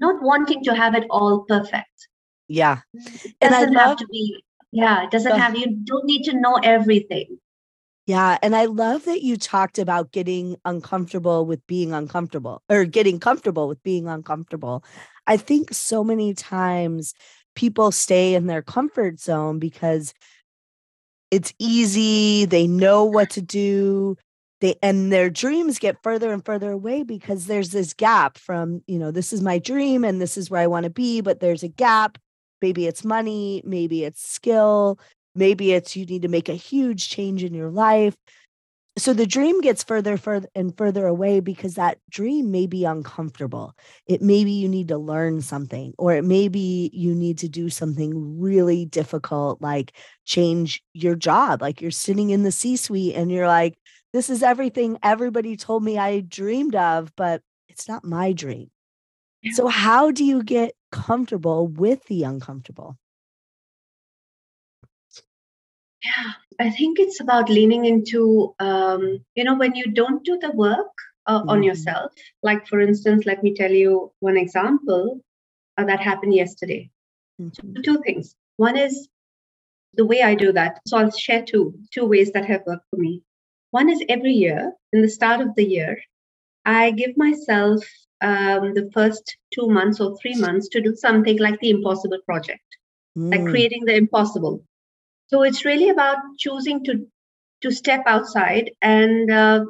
not 0.00 0.22
wanting 0.22 0.62
to 0.64 0.74
have 0.74 0.94
it 0.94 1.04
all 1.10 1.44
perfect. 1.48 2.08
Yeah. 2.48 2.80
It 2.94 3.34
doesn't 3.40 3.74
love, 3.74 3.88
have 3.88 3.96
to 3.98 4.06
be, 4.06 4.42
yeah, 4.72 5.04
it 5.04 5.10
doesn't 5.10 5.32
uh, 5.32 5.36
have, 5.36 5.56
you 5.56 5.66
don't 5.84 6.04
need 6.04 6.24
to 6.24 6.38
know 6.38 6.58
everything. 6.62 7.38
Yeah. 8.06 8.38
And 8.40 8.54
I 8.54 8.66
love 8.66 9.04
that 9.06 9.22
you 9.22 9.36
talked 9.36 9.78
about 9.78 10.12
getting 10.12 10.56
uncomfortable 10.64 11.44
with 11.44 11.66
being 11.66 11.92
uncomfortable 11.92 12.62
or 12.68 12.84
getting 12.84 13.18
comfortable 13.18 13.66
with 13.66 13.82
being 13.82 14.06
uncomfortable. 14.06 14.84
I 15.26 15.36
think 15.36 15.74
so 15.74 16.04
many 16.04 16.32
times 16.34 17.14
people 17.56 17.90
stay 17.90 18.34
in 18.34 18.46
their 18.46 18.62
comfort 18.62 19.18
zone 19.18 19.58
because 19.58 20.14
it's 21.32 21.52
easy, 21.58 22.44
they 22.44 22.68
know 22.68 23.04
what 23.04 23.30
to 23.30 23.42
do, 23.42 24.16
they 24.60 24.76
and 24.82 25.12
their 25.12 25.30
dreams 25.30 25.78
get 25.78 26.02
further 26.02 26.32
and 26.32 26.44
further 26.44 26.70
away 26.70 27.02
because 27.02 27.46
there's 27.46 27.70
this 27.70 27.92
gap 27.92 28.38
from 28.38 28.82
you 28.86 28.98
know 28.98 29.10
this 29.10 29.32
is 29.32 29.42
my 29.42 29.58
dream 29.58 30.04
and 30.04 30.20
this 30.20 30.36
is 30.36 30.50
where 30.50 30.60
i 30.60 30.66
want 30.66 30.84
to 30.84 30.90
be 30.90 31.20
but 31.20 31.40
there's 31.40 31.62
a 31.62 31.68
gap. 31.68 32.18
Maybe 32.62 32.86
it's 32.86 33.04
money 33.04 33.62
maybe 33.66 34.04
it's 34.04 34.26
skill 34.26 34.98
maybe 35.34 35.72
it's 35.72 35.94
you 35.94 36.06
need 36.06 36.22
to 36.22 36.28
make 36.28 36.48
a 36.48 36.54
huge 36.54 37.08
change 37.08 37.44
in 37.44 37.54
your 37.54 37.70
life. 37.70 38.16
So 38.98 39.12
the 39.12 39.26
dream 39.26 39.60
gets 39.60 39.84
further 39.84 40.16
further 40.16 40.48
and 40.54 40.74
further 40.76 41.06
away 41.06 41.40
because 41.40 41.74
that 41.74 41.98
dream 42.08 42.50
may 42.50 42.66
be 42.66 42.86
uncomfortable. 42.86 43.74
It 44.06 44.22
maybe 44.22 44.52
you 44.52 44.70
need 44.70 44.88
to 44.88 44.96
learn 44.96 45.42
something 45.42 45.92
or 45.98 46.14
it 46.14 46.24
maybe 46.24 46.90
you 46.94 47.14
need 47.14 47.36
to 47.38 47.48
do 47.48 47.68
something 47.68 48.40
really 48.40 48.86
difficult 48.86 49.60
like 49.60 49.92
change 50.24 50.82
your 50.94 51.14
job 51.14 51.60
like 51.60 51.82
you're 51.82 51.90
sitting 51.90 52.30
in 52.30 52.42
the 52.42 52.50
c 52.50 52.74
suite 52.76 53.14
and 53.14 53.30
you're 53.30 53.46
like 53.46 53.76
this 54.16 54.30
is 54.30 54.42
everything 54.42 54.98
everybody 55.02 55.58
told 55.58 55.84
me 55.84 55.98
I 55.98 56.20
dreamed 56.20 56.74
of, 56.74 57.14
but 57.16 57.42
it's 57.68 57.86
not 57.86 58.02
my 58.02 58.32
dream. 58.32 58.70
Yeah. 59.42 59.52
So, 59.52 59.66
how 59.66 60.10
do 60.10 60.24
you 60.24 60.42
get 60.42 60.72
comfortable 60.90 61.66
with 61.66 62.02
the 62.06 62.22
uncomfortable? 62.22 62.96
Yeah, 66.02 66.32
I 66.58 66.70
think 66.70 66.98
it's 66.98 67.20
about 67.20 67.50
leaning 67.50 67.84
into, 67.84 68.54
um, 68.58 69.22
you 69.34 69.44
know, 69.44 69.54
when 69.54 69.74
you 69.74 69.92
don't 69.92 70.24
do 70.24 70.38
the 70.38 70.52
work 70.52 70.96
uh, 71.26 71.40
mm-hmm. 71.40 71.50
on 71.50 71.62
yourself. 71.62 72.12
Like, 72.42 72.66
for 72.66 72.80
instance, 72.80 73.26
let 73.26 73.42
me 73.42 73.54
tell 73.54 73.70
you 73.70 74.12
one 74.20 74.38
example 74.38 75.20
uh, 75.76 75.84
that 75.84 76.00
happened 76.00 76.32
yesterday. 76.32 76.88
Mm-hmm. 77.38 77.82
Two 77.82 78.00
things. 78.06 78.34
One 78.56 78.78
is 78.78 79.08
the 79.92 80.06
way 80.06 80.22
I 80.22 80.34
do 80.34 80.52
that. 80.52 80.80
So 80.86 80.96
I'll 80.96 81.10
share 81.10 81.42
two 81.42 81.74
two 81.92 82.06
ways 82.06 82.32
that 82.32 82.46
have 82.46 82.62
worked 82.66 82.86
for 82.88 82.96
me. 82.96 83.22
One 83.70 83.90
is 83.90 84.02
every 84.08 84.32
year, 84.32 84.72
in 84.92 85.02
the 85.02 85.08
start 85.08 85.40
of 85.40 85.54
the 85.54 85.64
year, 85.64 85.98
I 86.64 86.90
give 86.90 87.16
myself 87.16 87.84
um, 88.20 88.74
the 88.74 88.90
first 88.92 89.36
two 89.52 89.68
months 89.68 90.00
or 90.00 90.16
three 90.18 90.36
months 90.36 90.68
to 90.70 90.80
do 90.80 90.94
something 90.96 91.38
like 91.38 91.60
the 91.60 91.70
impossible 91.70 92.18
project, 92.24 92.64
mm. 93.16 93.30
like 93.30 93.44
creating 93.44 93.84
the 93.84 93.94
impossible. 93.94 94.64
So 95.28 95.42
it's 95.42 95.64
really 95.64 95.90
about 95.90 96.18
choosing 96.38 96.84
to 96.84 97.06
to 97.62 97.70
step 97.70 98.02
outside 98.06 98.70
and 98.82 99.30
uh, 99.30 99.64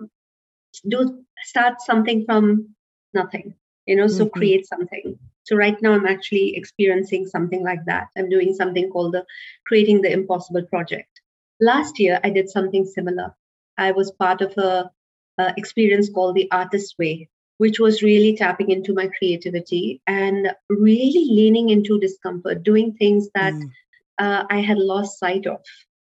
do 0.88 1.25
start 1.45 1.81
something 1.81 2.25
from 2.25 2.75
nothing. 3.15 3.55
You 3.87 3.97
know, 3.97 4.09
so 4.09 4.25
mm-hmm. 4.25 4.38
create 4.38 4.67
something. 4.67 5.19
So 5.45 5.57
right 5.57 5.81
now 5.81 5.93
I'm 5.93 6.07
actually 6.07 6.57
experiencing 6.57 7.26
something 7.26 7.62
like 7.62 7.85
that. 7.87 8.09
I'm 8.17 8.29
doing 8.29 8.53
something 8.55 8.91
called 8.91 9.15
the 9.15 9.25
creating 9.65 10.03
the 10.03 10.12
impossible 10.12 10.65
project. 10.67 11.21
Last 11.61 12.00
year 12.00 12.19
I 12.25 12.31
did 12.31 12.50
something 12.50 12.85
similar. 12.85 13.35
I 13.78 13.92
was 13.92 14.11
part 14.12 14.40
of 14.40 14.56
a, 14.56 14.90
a 15.38 15.54
experience 15.56 16.11
called 16.11 16.35
the 16.35 16.50
Artist 16.50 16.95
Way, 16.99 17.28
which 17.59 17.78
was 17.80 18.02
really 18.02 18.37
tapping 18.37 18.71
into 18.71 18.95
my 18.95 19.09
creativity 19.09 20.00
and 20.06 20.52
really 20.68 21.26
leaning 21.30 21.71
into 21.71 21.99
discomfort, 21.99 22.62
doing 22.62 22.92
things 22.95 23.28
that 23.35 23.54
mm. 23.54 23.71
uh, 24.18 24.45
I 24.50 24.61
had 24.61 24.78
lost 24.78 25.18
sight 25.18 25.47
of. 25.47 25.62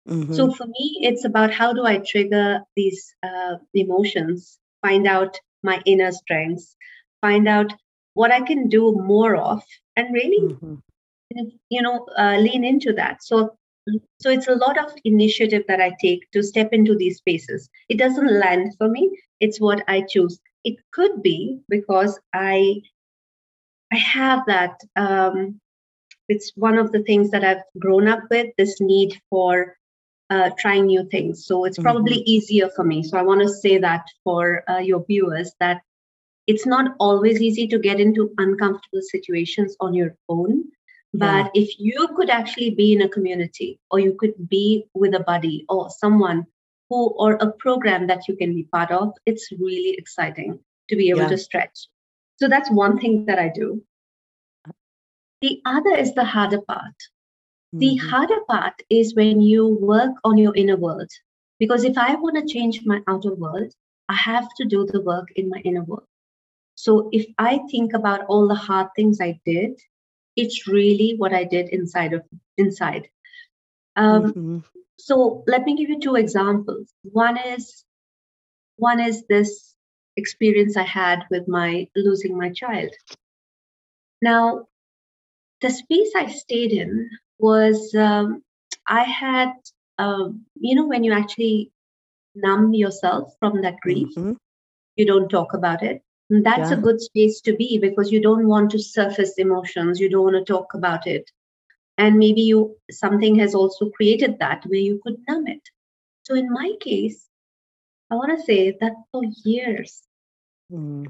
Mm-hmm. 0.08 0.32
So 0.34 0.50
for 0.52 0.66
me, 0.66 1.00
it's 1.02 1.24
about 1.24 1.52
how 1.52 1.72
do 1.72 1.84
I 1.84 1.98
trigger 1.98 2.62
these 2.76 3.14
uh, 3.22 3.56
emotions, 3.74 4.58
find 4.80 5.06
out 5.06 5.38
my 5.62 5.82
inner 5.84 6.12
strengths, 6.12 6.74
find 7.20 7.46
out 7.46 7.74
what 8.14 8.32
I 8.32 8.40
can 8.40 8.68
do 8.68 8.92
more 8.92 9.36
of, 9.36 9.62
and 9.96 10.12
really, 10.14 10.54
mm-hmm. 10.54 10.74
you 11.68 11.82
know, 11.82 12.06
uh, 12.16 12.36
lean 12.38 12.64
into 12.64 12.94
that. 12.94 13.22
So 13.22 13.56
so 14.20 14.30
it's 14.30 14.48
a 14.48 14.54
lot 14.54 14.78
of 14.78 14.92
initiative 15.04 15.64
that 15.68 15.80
I 15.80 15.94
take 16.00 16.30
to 16.32 16.42
step 16.42 16.70
into 16.72 16.96
these 16.96 17.18
spaces. 17.18 17.68
It 17.88 17.98
doesn't 17.98 18.40
land 18.40 18.74
for 18.78 18.88
me. 18.88 19.10
It's 19.40 19.60
what 19.60 19.82
I 19.88 20.02
choose. 20.08 20.38
It 20.64 20.76
could 20.92 21.22
be 21.22 21.60
because 21.68 22.18
I 22.32 22.82
I 23.92 23.96
have 23.96 24.44
that. 24.46 24.80
Um, 24.96 25.60
it's 26.28 26.52
one 26.56 26.76
of 26.76 26.92
the 26.92 27.02
things 27.04 27.30
that 27.30 27.44
I've 27.44 27.62
grown 27.78 28.06
up 28.06 28.24
with. 28.30 28.48
This 28.58 28.80
need 28.80 29.18
for 29.30 29.76
uh, 30.30 30.50
trying 30.58 30.86
new 30.86 31.08
things. 31.08 31.46
So 31.46 31.64
it's 31.64 31.78
probably 31.78 32.18
mm-hmm. 32.18 32.34
easier 32.34 32.68
for 32.76 32.84
me. 32.84 33.02
So 33.02 33.16
I 33.16 33.22
want 33.22 33.40
to 33.40 33.48
say 33.48 33.78
that 33.78 34.04
for 34.24 34.62
uh, 34.68 34.78
your 34.78 35.04
viewers 35.06 35.52
that 35.60 35.80
it's 36.46 36.66
not 36.66 36.94
always 36.98 37.40
easy 37.40 37.66
to 37.68 37.78
get 37.78 38.00
into 38.00 38.32
uncomfortable 38.38 39.02
situations 39.02 39.76
on 39.80 39.94
your 39.94 40.16
own 40.28 40.64
but 41.14 41.50
yeah. 41.54 41.62
if 41.62 41.78
you 41.78 42.08
could 42.16 42.30
actually 42.30 42.70
be 42.70 42.92
in 42.92 43.02
a 43.02 43.08
community 43.08 43.80
or 43.90 43.98
you 43.98 44.14
could 44.14 44.48
be 44.48 44.84
with 44.94 45.14
a 45.14 45.20
buddy 45.20 45.64
or 45.68 45.90
someone 45.90 46.46
who 46.90 47.08
or 47.16 47.34
a 47.34 47.52
program 47.52 48.06
that 48.06 48.28
you 48.28 48.36
can 48.36 48.54
be 48.54 48.64
part 48.64 48.90
of, 48.90 49.12
it's 49.26 49.50
really 49.52 49.94
exciting 49.98 50.58
to 50.88 50.96
be 50.96 51.10
able 51.10 51.22
yeah. 51.22 51.28
to 51.28 51.38
stretch. 51.38 51.88
So 52.36 52.48
that's 52.48 52.70
one 52.70 52.98
thing 52.98 53.26
that 53.26 53.38
I 53.38 53.50
do. 53.54 53.82
The 55.40 55.60
other 55.64 55.94
is 55.94 56.14
the 56.14 56.24
harder 56.24 56.60
part. 56.60 56.94
Mm-hmm. 57.74 57.78
The 57.78 57.96
harder 57.96 58.40
part 58.48 58.74
is 58.90 59.14
when 59.14 59.40
you 59.40 59.78
work 59.80 60.12
on 60.24 60.38
your 60.38 60.54
inner 60.54 60.76
world. 60.76 61.10
Because 61.58 61.84
if 61.84 61.98
I 61.98 62.14
want 62.14 62.36
to 62.36 62.52
change 62.52 62.82
my 62.84 63.00
outer 63.08 63.34
world, 63.34 63.72
I 64.08 64.14
have 64.14 64.48
to 64.56 64.64
do 64.64 64.86
the 64.86 65.00
work 65.02 65.28
in 65.36 65.48
my 65.48 65.58
inner 65.64 65.84
world. 65.84 66.06
So 66.76 67.08
if 67.12 67.26
I 67.38 67.58
think 67.70 67.92
about 67.92 68.24
all 68.26 68.46
the 68.46 68.54
hard 68.54 68.88
things 68.94 69.20
I 69.20 69.40
did, 69.44 69.78
it's 70.38 70.68
really 70.68 71.14
what 71.18 71.34
I 71.34 71.44
did 71.44 71.68
inside 71.70 72.12
of 72.12 72.22
inside. 72.56 73.08
Um, 73.96 74.22
mm-hmm. 74.22 74.58
So 74.96 75.42
let 75.46 75.64
me 75.64 75.76
give 75.76 75.88
you 75.88 76.00
two 76.00 76.14
examples. 76.14 76.94
One 77.02 77.36
is 77.36 77.84
one 78.76 79.00
is 79.00 79.24
this 79.28 79.74
experience 80.16 80.76
I 80.76 80.84
had 80.84 81.24
with 81.30 81.48
my 81.48 81.88
losing 81.96 82.38
my 82.38 82.50
child. 82.50 82.90
Now, 84.22 84.66
the 85.60 85.70
space 85.70 86.12
I 86.16 86.26
stayed 86.28 86.72
in 86.72 87.10
was 87.38 87.94
um, 87.94 88.42
I 88.86 89.02
had, 89.02 89.52
um, 89.98 90.46
you 90.54 90.76
know, 90.76 90.86
when 90.86 91.02
you 91.02 91.12
actually 91.12 91.72
numb 92.34 92.74
yourself 92.74 93.34
from 93.40 93.62
that 93.62 93.80
grief, 93.80 94.14
mm-hmm. 94.16 94.34
you 94.96 95.06
don't 95.06 95.28
talk 95.28 95.54
about 95.54 95.82
it. 95.82 96.02
And 96.30 96.44
that's 96.44 96.70
yeah. 96.70 96.76
a 96.76 96.80
good 96.80 97.00
space 97.00 97.40
to 97.42 97.56
be 97.56 97.78
because 97.78 98.12
you 98.12 98.20
don't 98.20 98.46
want 98.46 98.70
to 98.72 98.78
surface 98.78 99.34
emotions, 99.38 99.98
you 99.98 100.10
don't 100.10 100.24
want 100.24 100.46
to 100.46 100.52
talk 100.52 100.74
about 100.74 101.06
it. 101.06 101.30
And 101.96 102.18
maybe 102.18 102.42
you 102.42 102.76
something 102.90 103.36
has 103.38 103.54
also 103.54 103.90
created 103.90 104.38
that 104.38 104.64
where 104.66 104.78
you 104.78 105.00
could 105.02 105.16
numb 105.26 105.46
it. 105.46 105.62
So 106.22 106.34
in 106.34 106.52
my 106.52 106.72
case, 106.80 107.26
I 108.10 108.14
want 108.14 108.38
to 108.38 108.44
say 108.44 108.76
that 108.80 108.92
for 109.10 109.22
years, 109.44 110.02
mm. 110.70 111.06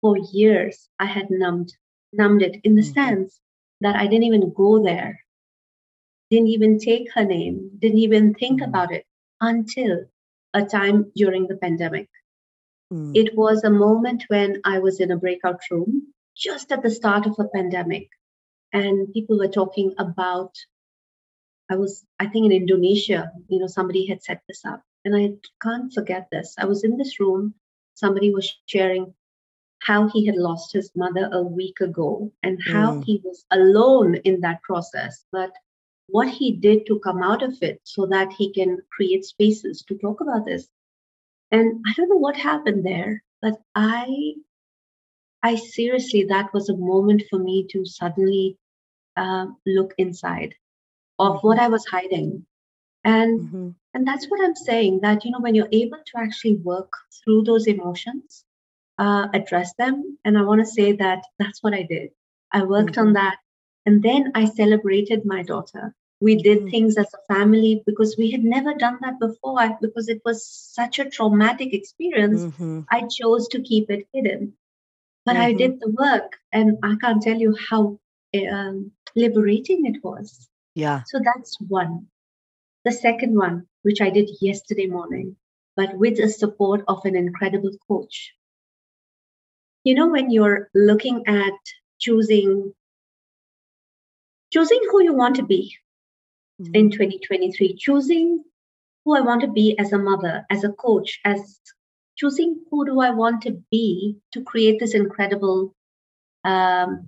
for 0.00 0.16
years, 0.18 0.88
I 0.98 1.06
had 1.06 1.30
numbed 1.30 1.72
numbed 2.12 2.42
it 2.42 2.60
in 2.64 2.74
the 2.74 2.82
mm-hmm. 2.82 2.92
sense 2.92 3.40
that 3.80 3.96
I 3.96 4.06
didn't 4.06 4.24
even 4.24 4.52
go 4.52 4.82
there, 4.82 5.20
didn't 6.30 6.48
even 6.48 6.78
take 6.78 7.12
her 7.14 7.24
name, 7.24 7.70
didn't 7.78 7.98
even 7.98 8.34
think 8.34 8.60
mm-hmm. 8.60 8.68
about 8.68 8.92
it 8.92 9.06
until 9.40 10.06
a 10.54 10.64
time 10.64 11.12
during 11.14 11.46
the 11.46 11.56
pandemic. 11.56 12.08
Mm. 12.92 13.12
It 13.14 13.36
was 13.36 13.64
a 13.64 13.70
moment 13.70 14.24
when 14.28 14.60
I 14.64 14.78
was 14.78 15.00
in 15.00 15.10
a 15.10 15.16
breakout 15.16 15.60
room 15.70 16.14
just 16.36 16.72
at 16.72 16.82
the 16.82 16.90
start 16.90 17.26
of 17.26 17.36
a 17.38 17.48
pandemic, 17.48 18.08
and 18.72 19.12
people 19.12 19.38
were 19.38 19.48
talking 19.48 19.94
about. 19.98 20.54
I 21.70 21.76
was, 21.76 22.02
I 22.18 22.28
think, 22.28 22.46
in 22.46 22.52
Indonesia. 22.52 23.30
You 23.48 23.58
know, 23.58 23.66
somebody 23.66 24.06
had 24.06 24.22
set 24.22 24.42
this 24.48 24.64
up, 24.64 24.82
and 25.04 25.14
I 25.14 25.34
can't 25.62 25.92
forget 25.92 26.28
this. 26.32 26.54
I 26.58 26.64
was 26.64 26.82
in 26.82 26.96
this 26.96 27.20
room. 27.20 27.54
Somebody 27.94 28.32
was 28.32 28.56
sharing 28.66 29.14
how 29.80 30.08
he 30.08 30.26
had 30.26 30.36
lost 30.36 30.72
his 30.72 30.90
mother 30.96 31.28
a 31.32 31.42
week 31.42 31.80
ago 31.80 32.32
and 32.42 32.58
how 32.62 32.94
mm. 32.94 33.04
he 33.04 33.20
was 33.24 33.44
alone 33.50 34.16
in 34.16 34.40
that 34.40 34.62
process, 34.62 35.24
but 35.30 35.52
what 36.08 36.28
he 36.28 36.52
did 36.52 36.86
to 36.86 36.98
come 37.00 37.22
out 37.22 37.42
of 37.42 37.56
it 37.62 37.80
so 37.84 38.06
that 38.06 38.32
he 38.32 38.52
can 38.52 38.78
create 38.90 39.24
spaces 39.24 39.82
to 39.82 39.96
talk 39.98 40.20
about 40.20 40.44
this. 40.46 40.68
And 41.50 41.84
I 41.86 41.92
don't 41.96 42.08
know 42.08 42.16
what 42.16 42.36
happened 42.36 42.84
there, 42.84 43.22
but 43.40 43.60
I 43.74 44.34
I 45.42 45.54
seriously 45.54 46.24
that 46.24 46.52
was 46.52 46.68
a 46.68 46.76
moment 46.76 47.22
for 47.30 47.38
me 47.38 47.66
to 47.70 47.84
suddenly 47.84 48.58
uh, 49.16 49.46
look 49.66 49.94
inside 49.98 50.54
of 51.18 51.36
mm-hmm. 51.36 51.46
what 51.46 51.58
I 51.58 51.68
was 51.68 51.86
hiding. 51.86 52.46
And 53.04 53.40
mm-hmm. 53.40 53.68
and 53.94 54.06
that's 54.06 54.26
what 54.26 54.40
I'm 54.40 54.56
saying 54.56 55.00
that 55.02 55.24
you 55.24 55.30
know 55.30 55.40
when 55.40 55.54
you're 55.54 55.68
able 55.72 55.98
to 55.98 56.18
actually 56.18 56.56
work 56.56 56.92
through 57.24 57.44
those 57.44 57.66
emotions 57.66 58.44
uh, 58.98 59.28
address 59.32 59.72
them. 59.78 60.18
And 60.24 60.36
I 60.36 60.42
want 60.42 60.60
to 60.60 60.66
say 60.66 60.92
that 60.92 61.22
that's 61.38 61.62
what 61.62 61.74
I 61.74 61.82
did. 61.82 62.10
I 62.52 62.64
worked 62.64 62.92
mm-hmm. 62.92 63.08
on 63.08 63.12
that. 63.14 63.38
And 63.86 64.02
then 64.02 64.32
I 64.34 64.44
celebrated 64.46 65.24
my 65.24 65.42
daughter. 65.42 65.94
We 66.20 66.36
did 66.36 66.58
mm-hmm. 66.58 66.68
things 66.68 66.96
as 66.96 67.12
a 67.14 67.32
family 67.32 67.82
because 67.86 68.16
we 68.18 68.30
had 68.30 68.42
never 68.42 68.74
done 68.74 68.98
that 69.02 69.20
before, 69.20 69.78
because 69.80 70.08
it 70.08 70.20
was 70.24 70.44
such 70.44 70.98
a 70.98 71.08
traumatic 71.08 71.72
experience. 71.72 72.42
Mm-hmm. 72.42 72.80
I 72.90 73.06
chose 73.06 73.48
to 73.48 73.60
keep 73.62 73.90
it 73.90 74.06
hidden. 74.12 74.54
But 75.24 75.36
I 75.36 75.50
mm-hmm. 75.50 75.58
did 75.58 75.80
the 75.80 75.90
work, 75.90 76.38
and 76.52 76.78
I 76.82 76.96
can't 77.00 77.22
tell 77.22 77.36
you 77.36 77.56
how 77.70 77.98
um, 78.50 78.92
liberating 79.14 79.86
it 79.86 80.02
was. 80.02 80.48
Yeah. 80.74 81.02
So 81.06 81.20
that's 81.22 81.56
one. 81.60 82.06
The 82.84 82.92
second 82.92 83.36
one, 83.36 83.66
which 83.82 84.00
I 84.00 84.10
did 84.10 84.30
yesterday 84.40 84.86
morning, 84.86 85.36
but 85.76 85.96
with 85.96 86.16
the 86.16 86.28
support 86.28 86.82
of 86.88 87.04
an 87.04 87.14
incredible 87.14 87.72
coach 87.86 88.32
you 89.88 89.94
know 89.94 90.08
when 90.08 90.30
you're 90.30 90.68
looking 90.74 91.22
at 91.26 91.58
choosing 91.98 92.72
choosing 94.52 94.80
who 94.90 95.02
you 95.02 95.14
want 95.14 95.36
to 95.36 95.42
be 95.42 95.74
mm-hmm. 96.60 96.74
in 96.74 96.90
2023 96.90 97.74
choosing 97.76 98.42
who 99.04 99.16
i 99.16 99.20
want 99.20 99.40
to 99.40 99.48
be 99.48 99.78
as 99.78 99.92
a 99.92 99.98
mother 99.98 100.44
as 100.50 100.64
a 100.64 100.72
coach 100.72 101.20
as 101.24 101.60
choosing 102.16 102.60
who 102.70 102.84
do 102.84 103.00
i 103.00 103.10
want 103.10 103.42
to 103.42 103.62
be 103.70 104.16
to 104.32 104.42
create 104.42 104.78
this 104.80 104.94
incredible 104.94 105.74
um, 106.44 107.06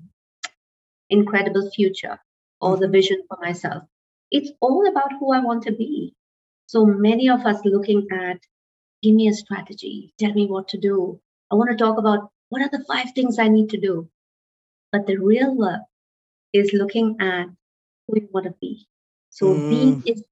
incredible 1.09 1.71
future 1.71 2.19
or 2.61 2.77
the 2.77 2.85
mm-hmm. 2.85 2.93
vision 2.93 3.23
for 3.29 3.39
myself 3.41 3.83
it's 4.31 4.51
all 4.61 4.89
about 4.89 5.13
who 5.19 5.33
i 5.33 5.41
want 5.41 5.63
to 5.63 5.73
be 5.73 6.15
so 6.67 6.85
many 6.85 7.29
of 7.29 7.47
us 7.47 7.65
looking 7.65 8.07
at 8.13 8.39
give 9.03 9.15
me 9.15 9.29
a 9.29 9.33
strategy 9.33 10.13
tell 10.19 10.33
me 10.33 10.47
what 10.47 10.69
to 10.69 10.79
do 10.79 11.21
i 11.51 11.55
want 11.55 11.71
to 11.71 11.77
talk 11.77 11.99
about 11.99 12.31
what 12.51 12.63
are 12.63 12.69
the 12.69 12.85
five 12.85 13.13
things 13.15 13.39
I 13.39 13.49
need 13.49 13.71
to 13.71 13.81
do? 13.81 14.11
But 14.93 15.07
the 15.07 15.17
real 15.17 15.55
work 15.55 15.83
is 16.53 16.73
looking 16.73 17.17
at 17.21 17.47
who 18.07 18.21
you 18.21 18.29
want 18.33 18.47
to 18.47 18.55
be. 18.61 18.89
So 19.31 19.55
mm. 19.55 19.71
being 19.71 20.03
is 20.07 20.23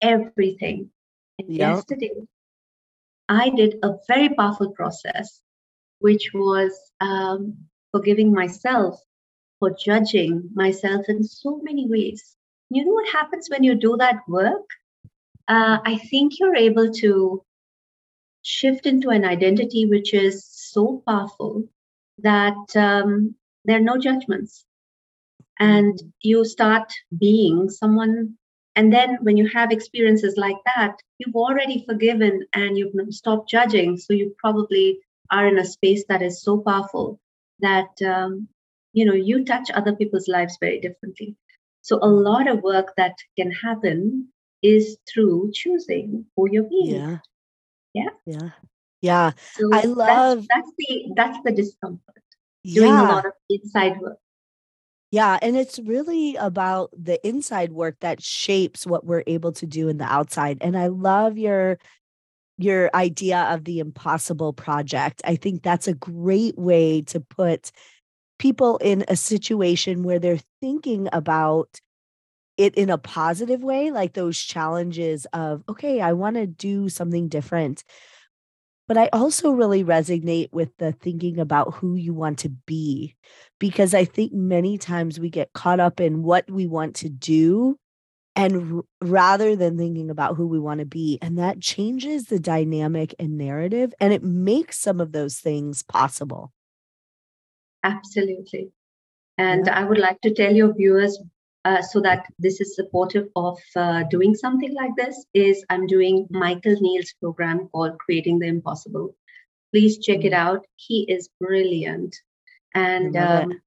everything. 0.00 0.90
And 1.38 1.50
yep. 1.50 1.76
yesterday, 1.76 2.12
I 3.28 3.50
did 3.50 3.78
a 3.82 3.96
very 4.08 4.30
powerful 4.30 4.70
process, 4.70 5.40
which 5.98 6.30
was 6.32 6.72
um, 7.00 7.56
forgiving 7.92 8.32
myself 8.32 9.00
for 9.58 9.70
judging 9.70 10.50
myself 10.54 11.06
in 11.08 11.24
so 11.24 11.60
many 11.62 11.88
ways. 11.88 12.36
You 12.70 12.84
know 12.84 12.92
what 12.92 13.08
happens 13.08 13.48
when 13.48 13.62
you 13.62 13.74
do 13.74 13.96
that 13.98 14.20
work? 14.28 14.68
Uh, 15.48 15.78
I 15.84 15.98
think 16.10 16.38
you're 16.38 16.56
able 16.56 16.90
to 16.92 17.42
shift 18.42 18.86
into 18.86 19.10
an 19.10 19.24
identity 19.24 19.86
which 19.86 20.12
is 20.14 20.44
so 20.44 21.02
powerful 21.06 21.64
that 22.18 22.76
um, 22.76 23.34
there 23.64 23.78
are 23.78 23.88
no 23.92 23.98
judgments. 23.98 24.64
And 25.58 25.94
mm-hmm. 25.94 26.08
you 26.22 26.44
start 26.44 26.92
being 27.18 27.70
someone. 27.70 28.36
And 28.76 28.92
then 28.92 29.18
when 29.22 29.36
you 29.36 29.48
have 29.48 29.70
experiences 29.70 30.36
like 30.36 30.56
that, 30.66 30.96
you've 31.18 31.36
already 31.36 31.84
forgiven 31.88 32.46
and 32.54 32.76
you've 32.76 32.94
stopped 33.10 33.48
judging. 33.48 33.96
So 33.96 34.12
you 34.12 34.34
probably 34.38 35.00
are 35.30 35.46
in 35.46 35.58
a 35.58 35.64
space 35.64 36.04
that 36.08 36.22
is 36.22 36.42
so 36.42 36.58
powerful 36.58 37.20
that 37.60 37.90
um, 38.04 38.48
you 38.92 39.04
know 39.04 39.14
you 39.14 39.44
touch 39.44 39.70
other 39.72 39.94
people's 39.94 40.28
lives 40.28 40.58
very 40.60 40.80
differently. 40.80 41.36
So 41.82 41.98
a 42.02 42.08
lot 42.08 42.48
of 42.48 42.62
work 42.62 42.94
that 42.96 43.16
can 43.38 43.50
happen 43.50 44.28
is 44.62 44.96
through 45.12 45.52
choosing 45.54 46.26
who 46.36 46.48
you're 46.50 46.64
being. 46.64 46.96
Yeah. 46.96 47.18
Yeah. 47.92 48.10
Yeah. 48.26 48.50
Yeah. 49.02 49.30
So 49.52 49.70
I 49.72 49.82
love 49.82 50.38
that's, 50.38 50.48
that's 50.48 50.72
the 50.78 51.12
that's 51.14 51.38
the 51.44 51.52
discomfort. 51.52 52.22
Doing 52.64 52.88
yeah. 52.88 53.02
a 53.02 53.12
lot 53.12 53.26
of 53.26 53.32
inside 53.50 54.00
work. 54.00 54.18
Yeah, 55.14 55.38
and 55.42 55.56
it's 55.56 55.78
really 55.78 56.34
about 56.34 56.90
the 56.96 57.24
inside 57.24 57.70
work 57.72 58.00
that 58.00 58.20
shapes 58.20 58.84
what 58.84 59.06
we're 59.06 59.22
able 59.28 59.52
to 59.52 59.64
do 59.66 59.88
in 59.88 59.98
the 59.98 60.04
outside. 60.12 60.58
And 60.60 60.76
I 60.76 60.88
love 60.88 61.38
your 61.38 61.78
your 62.58 62.90
idea 62.94 63.40
of 63.52 63.64
the 63.64 63.80
impossible 63.80 64.52
project. 64.52 65.22
I 65.24 65.36
think 65.36 65.62
that's 65.62 65.88
a 65.88 65.94
great 65.94 66.58
way 66.58 67.02
to 67.04 67.20
put 67.20 67.72
people 68.38 68.78
in 68.78 69.04
a 69.08 69.16
situation 69.16 70.04
where 70.04 70.18
they're 70.18 70.40
thinking 70.62 71.08
about 71.12 71.80
it 72.56 72.74
in 72.76 72.90
a 72.90 72.98
positive 72.98 73.62
way, 73.64 73.90
like 73.90 74.14
those 74.14 74.38
challenges 74.38 75.26
of, 75.32 75.64
okay, 75.68 76.00
I 76.00 76.12
want 76.12 76.36
to 76.36 76.46
do 76.46 76.88
something 76.88 77.28
different. 77.28 77.84
But 78.86 78.98
I 78.98 79.08
also 79.12 79.50
really 79.50 79.82
resonate 79.82 80.52
with 80.52 80.76
the 80.76 80.92
thinking 80.92 81.38
about 81.38 81.74
who 81.74 81.94
you 81.94 82.12
want 82.12 82.40
to 82.40 82.50
be, 82.50 83.16
because 83.58 83.94
I 83.94 84.04
think 84.04 84.32
many 84.32 84.76
times 84.76 85.18
we 85.18 85.30
get 85.30 85.54
caught 85.54 85.80
up 85.80 86.00
in 86.00 86.22
what 86.22 86.50
we 86.50 86.66
want 86.66 86.96
to 86.96 87.08
do 87.08 87.78
and 88.36 88.82
rather 89.00 89.54
than 89.54 89.78
thinking 89.78 90.10
about 90.10 90.36
who 90.36 90.46
we 90.46 90.58
want 90.58 90.80
to 90.80 90.86
be 90.86 91.18
and 91.22 91.38
that 91.38 91.60
changes 91.60 92.24
the 92.24 92.38
dynamic 92.38 93.14
and 93.18 93.38
narrative 93.38 93.94
and 94.00 94.12
it 94.12 94.22
makes 94.22 94.78
some 94.78 95.00
of 95.00 95.12
those 95.12 95.38
things 95.38 95.82
possible 95.82 96.52
absolutely 97.82 98.70
and 99.38 99.66
yeah. 99.66 99.78
i 99.78 99.84
would 99.84 99.98
like 99.98 100.20
to 100.20 100.32
tell 100.34 100.52
your 100.52 100.74
viewers 100.74 101.18
uh, 101.64 101.82
so 101.82 102.00
that 102.00 102.26
this 102.38 102.60
is 102.60 102.74
supportive 102.74 103.28
of 103.36 103.58
uh, 103.76 104.02
doing 104.10 104.34
something 104.34 104.74
like 104.74 104.94
this 104.96 105.24
is 105.34 105.64
i'm 105.70 105.86
doing 105.86 106.26
michael 106.30 106.76
neill's 106.80 107.14
program 107.20 107.68
called 107.68 107.98
creating 107.98 108.38
the 108.38 108.46
impossible. 108.46 109.14
Please 109.72 109.98
check 109.98 110.24
it 110.24 110.32
out. 110.32 110.64
He 110.76 111.04
is 111.08 111.28
brilliant. 111.40 112.14
And 112.74 113.16
um, 113.16 113.50
it. 113.50 113.58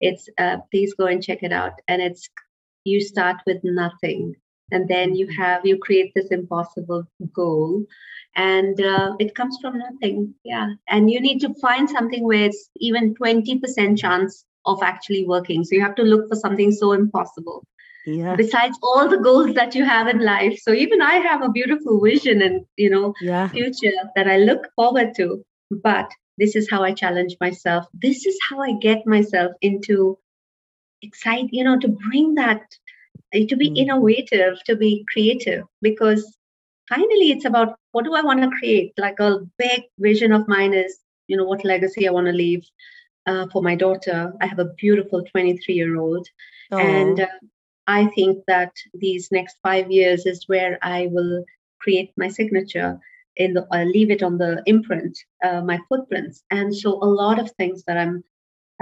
it's 0.00 0.28
uh, 0.36 0.56
please 0.72 0.94
go 0.94 1.06
and 1.06 1.22
check 1.22 1.44
it 1.44 1.52
out. 1.52 1.74
And 1.86 2.02
it's 2.02 2.28
you 2.84 3.00
start 3.00 3.36
with 3.46 3.58
nothing 3.62 4.34
and 4.72 4.88
then 4.88 5.14
you 5.14 5.28
have 5.36 5.64
you 5.64 5.78
create 5.78 6.12
this 6.14 6.28
impossible 6.28 7.04
goal. 7.32 7.84
And 8.36 8.80
uh, 8.80 9.14
it 9.20 9.34
comes 9.34 9.58
from 9.60 9.78
nothing. 9.78 10.34
Yeah. 10.44 10.70
And 10.88 11.08
you 11.10 11.20
need 11.20 11.40
to 11.40 11.54
find 11.60 11.88
something 11.88 12.24
where 12.24 12.46
it's 12.46 12.68
even 12.76 13.14
20% 13.14 13.96
chance 13.96 14.44
of 14.66 14.82
actually 14.82 15.24
working. 15.26 15.64
So 15.64 15.74
you 15.74 15.82
have 15.82 15.94
to 15.96 16.02
look 16.02 16.28
for 16.28 16.36
something 16.36 16.72
so 16.72 16.92
impossible. 16.92 17.64
Yeah. 18.06 18.36
Besides 18.36 18.78
all 18.82 19.08
the 19.08 19.18
goals 19.18 19.54
that 19.54 19.74
you 19.74 19.84
have 19.84 20.08
in 20.08 20.18
life. 20.20 20.58
So 20.62 20.72
even 20.72 21.00
i 21.02 21.14
have 21.14 21.42
a 21.42 21.48
beautiful 21.48 22.00
vision 22.00 22.42
and 22.42 22.64
you 22.76 22.90
know 22.90 23.14
yeah. 23.20 23.48
future 23.48 23.92
that 24.16 24.28
i 24.28 24.36
look 24.38 24.68
forward 24.76 25.14
to. 25.16 25.44
But 25.70 26.10
this 26.38 26.54
is 26.56 26.68
how 26.70 26.82
i 26.82 26.92
challenge 26.92 27.36
myself. 27.40 27.86
This 27.94 28.26
is 28.26 28.38
how 28.48 28.60
i 28.60 28.72
get 28.72 29.06
myself 29.06 29.52
into 29.62 30.18
excite 31.02 31.48
you 31.52 31.64
know 31.64 31.78
to 31.78 31.88
bring 31.88 32.34
that 32.34 32.62
uh, 33.34 33.40
to 33.48 33.56
be 33.56 33.70
Mm. 33.70 33.78
innovative 33.78 34.62
to 34.66 34.76
be 34.76 35.04
creative. 35.12 35.64
Because 35.80 36.36
finally 36.88 37.30
it's 37.30 37.44
about 37.44 37.76
what 37.92 38.04
do 38.04 38.14
i 38.14 38.22
want 38.22 38.42
to 38.42 38.50
create? 38.58 38.92
Like 38.98 39.20
a 39.20 39.38
big 39.58 39.84
vision 39.98 40.32
of 40.32 40.46
mine 40.48 40.74
is 40.74 40.98
you 41.28 41.36
know 41.38 41.44
what 41.44 41.64
legacy 41.64 42.06
i 42.06 42.10
want 42.12 42.26
to 42.26 42.32
leave 42.32 42.62
uh, 43.26 43.46
for 43.52 43.62
my 43.62 43.74
daughter. 43.76 44.32
I 44.40 44.46
have 44.46 44.58
a 44.58 44.72
beautiful 44.78 45.22
23 45.32 45.74
year 45.74 45.96
old 45.98 46.26
and 46.78 47.20
uh, 47.20 47.26
i 47.86 48.06
think 48.14 48.38
that 48.46 48.72
these 48.94 49.28
next 49.32 49.56
five 49.62 49.90
years 49.90 50.26
is 50.26 50.44
where 50.48 50.78
i 50.82 51.08
will 51.10 51.44
create 51.80 52.10
my 52.16 52.28
signature 52.28 52.98
in 53.36 53.54
the 53.54 53.62
uh, 53.72 53.84
leave 53.84 54.10
it 54.10 54.22
on 54.22 54.38
the 54.38 54.62
imprint 54.66 55.16
uh, 55.44 55.60
my 55.60 55.78
footprints. 55.88 56.42
And 56.50 56.74
so 56.74 56.92
a 57.02 57.06
lot 57.22 57.38
of 57.38 57.50
things 57.52 57.84
that 57.86 57.96
i'm 57.98 58.22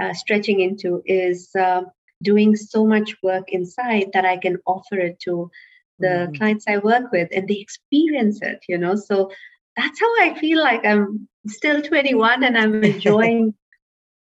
uh, 0.01 0.13
stretching 0.13 0.59
into 0.59 1.01
is 1.05 1.49
uh, 1.59 1.81
doing 2.23 2.55
so 2.55 2.85
much 2.85 3.15
work 3.23 3.45
inside 3.49 4.07
that 4.13 4.25
i 4.25 4.37
can 4.37 4.57
offer 4.65 4.97
it 4.99 5.19
to 5.25 5.49
the 5.99 6.29
Mhm. 6.29 6.37
clients 6.37 6.65
i 6.67 6.77
work 6.77 7.11
with 7.11 7.29
and 7.35 7.47
they 7.47 7.59
experience 7.59 8.41
it 8.41 8.59
you 8.69 8.77
know? 8.77 8.95
So 8.95 9.29
that's 9.77 9.99
how 9.99 10.11
i 10.25 10.33
feel 10.39 10.61
like 10.61 10.85
i'm 10.85 11.27
still 11.47 11.81
21 11.81 12.43
and 12.43 12.57
i'm 12.57 12.75
enjoying 12.83 13.53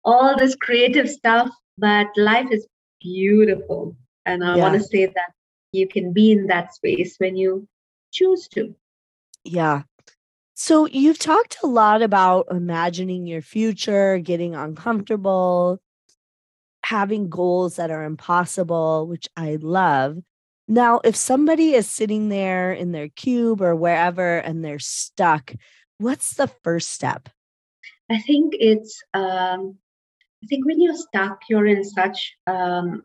all 0.04 0.36
this 0.36 0.54
creative 0.56 1.08
stuff 1.08 1.50
but 1.78 2.06
life 2.16 2.48
is 2.50 2.66
beautiful 3.00 3.96
and 4.26 4.44
i 4.44 4.56
want 4.56 4.74
to 4.74 4.82
say 4.82 5.06
that 5.06 5.32
you 5.72 5.86
can 5.86 6.12
be 6.12 6.32
in 6.32 6.46
that 6.46 6.74
space 6.74 7.16
when 7.18 7.36
you 7.36 7.66
choose 8.12 8.48
to 8.48 8.74
Yeah. 9.44 9.82
So 10.54 10.86
you've 10.86 11.18
talked 11.18 11.56
a 11.62 11.66
lot 11.66 12.02
about 12.02 12.48
imagining 12.50 13.26
your 13.26 13.40
future, 13.40 14.18
getting 14.18 14.54
uncomfortable, 14.54 15.80
having 16.84 17.30
goals 17.30 17.76
that 17.76 17.90
are 17.90 18.04
impossible, 18.04 19.06
which 19.06 19.26
I 19.36 19.56
love. 19.62 20.18
Now, 20.68 21.00
if 21.02 21.16
somebody 21.16 21.72
is 21.74 21.88
sitting 21.88 22.28
there 22.28 22.72
in 22.72 22.92
their 22.92 23.08
cube 23.08 23.62
or 23.62 23.74
wherever 23.74 24.38
and 24.38 24.62
they're 24.62 24.78
stuck, 24.78 25.54
what's 25.98 26.34
the 26.34 26.48
first 26.62 26.90
step? 26.90 27.30
i 28.10 28.18
think 28.18 28.54
it's 28.58 29.02
um, 29.14 29.76
i 30.42 30.46
think 30.46 30.66
when 30.66 30.81
you're 30.81 30.94
stuck 31.07 31.38
you're 31.48 31.66
in 31.66 31.85
such 31.85 32.37
um, 32.46 33.03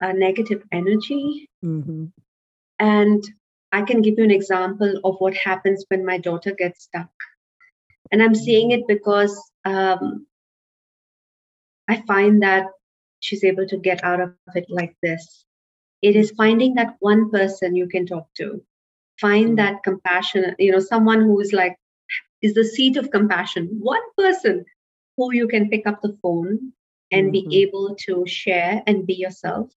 a 0.00 0.12
negative 0.12 0.62
energy. 0.72 1.48
Mhm. 1.64 2.12
and 2.78 3.22
i 3.72 3.82
can 3.82 4.02
give 4.02 4.14
you 4.18 4.24
an 4.24 4.30
example 4.30 4.92
of 5.04 5.16
what 5.18 5.34
happens 5.34 5.84
when 5.88 6.04
my 6.04 6.18
daughter 6.18 6.52
gets 6.56 6.84
stuck. 6.84 7.10
And 8.12 8.22
i'm 8.22 8.34
seeing 8.34 8.70
it 8.72 8.86
because 8.88 9.34
um, 9.64 10.26
i 11.88 11.96
find 12.06 12.42
that 12.42 12.66
she's 13.20 13.44
able 13.44 13.66
to 13.66 13.76
get 13.78 14.04
out 14.04 14.20
of 14.20 14.32
it 14.34 14.44
like 14.50 14.74
this. 14.82 15.22
It 15.84 16.00
is 16.00 16.14
finding 16.18 16.60
that 16.62 16.82
one 16.84 17.18
person 17.18 17.64
you 17.64 17.88
can 17.88 17.96
talk 17.96 18.26
to. 18.36 18.62
Find 19.20 19.50
Mm. 19.50 19.56
that 19.56 19.82
compassion 19.82 20.54
you 20.58 20.72
know 20.72 20.80
someone 20.80 21.20
who's 21.22 21.52
like 21.52 21.76
is 22.42 22.54
the 22.54 22.64
seat 22.64 22.96
of 22.96 23.10
compassion. 23.10 23.68
One 23.80 24.06
person 24.16 24.64
who 25.16 25.32
you 25.32 25.48
can 25.48 25.68
pick 25.70 25.86
up 25.86 26.00
the 26.02 26.16
phone 26.22 26.72
and 27.12 27.28
Mhm. 27.28 27.32
be 27.50 27.62
able 27.62 27.94
to 28.06 28.24
share 28.26 28.82
and 28.86 29.06
be 29.06 29.14
yourself 29.14 29.70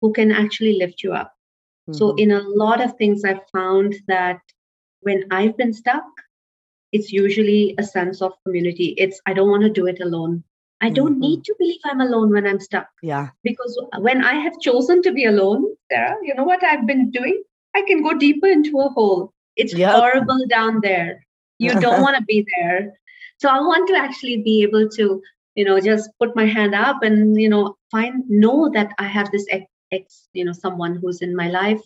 who 0.00 0.12
can 0.12 0.30
actually 0.32 0.76
lift 0.82 1.02
you 1.02 1.12
up 1.12 1.32
so 1.92 2.06
Mhm. 2.12 2.20
in 2.24 2.30
a 2.30 2.42
lot 2.64 2.80
of 2.84 2.96
things 2.96 3.24
i've 3.24 3.46
found 3.52 3.94
that 4.08 4.40
when 5.00 5.24
i've 5.38 5.56
been 5.56 5.72
stuck 5.72 6.04
it's 6.92 7.12
usually 7.12 7.74
a 7.78 7.82
sense 7.82 8.22
of 8.22 8.32
community 8.44 8.88
it's 9.04 9.20
i 9.26 9.34
don't 9.34 9.50
want 9.50 9.62
to 9.66 9.74
do 9.80 9.86
it 9.92 10.00
alone 10.06 10.42
i 10.80 10.88
don't 10.98 11.16
Mhm. 11.16 11.24
need 11.26 11.44
to 11.48 11.54
believe 11.58 11.80
i'm 11.90 12.00
alone 12.06 12.30
when 12.36 12.46
i'm 12.46 12.60
stuck 12.60 12.88
Yeah. 13.02 13.28
because 13.42 13.74
when 14.06 14.24
I 14.24 14.34
have 14.44 14.58
chosen 14.66 15.02
to 15.02 15.12
be 15.12 15.24
alone, 15.26 15.64
Sara, 15.90 16.16
you 16.28 16.34
know 16.34 16.44
what 16.44 16.62
I've 16.64 16.86
been 16.86 17.10
doing? 17.10 17.42
I 17.78 17.82
can 17.88 18.02
go 18.06 18.12
deeper 18.22 18.46
into 18.46 18.80
a 18.80 18.88
hole. 18.96 19.32
It's 19.56 19.74
Yep. 19.74 19.94
horrible 19.96 20.46
down 20.52 20.80
there. 20.80 21.10
You 21.58 21.72
don't 21.84 22.00
want 22.06 22.16
to 22.16 22.22
be 22.30 22.38
there. 22.54 22.94
So 23.44 23.50
I 23.50 23.60
want 23.60 23.86
to 23.88 23.94
actually 23.94 24.38
be 24.38 24.62
able 24.62 24.88
to, 24.88 25.22
you 25.54 25.64
know, 25.66 25.78
just 25.78 26.08
put 26.18 26.34
my 26.34 26.46
hand 26.46 26.74
up 26.74 27.02
and, 27.02 27.38
you 27.38 27.50
know, 27.50 27.76
find, 27.90 28.24
know 28.26 28.70
that 28.72 28.92
I 28.98 29.06
have 29.06 29.30
this 29.30 29.44
ex, 29.50 29.66
ex 29.92 30.28
you 30.32 30.46
know, 30.46 30.52
someone 30.52 30.94
who's 30.96 31.20
in 31.20 31.36
my 31.36 31.48
life. 31.48 31.82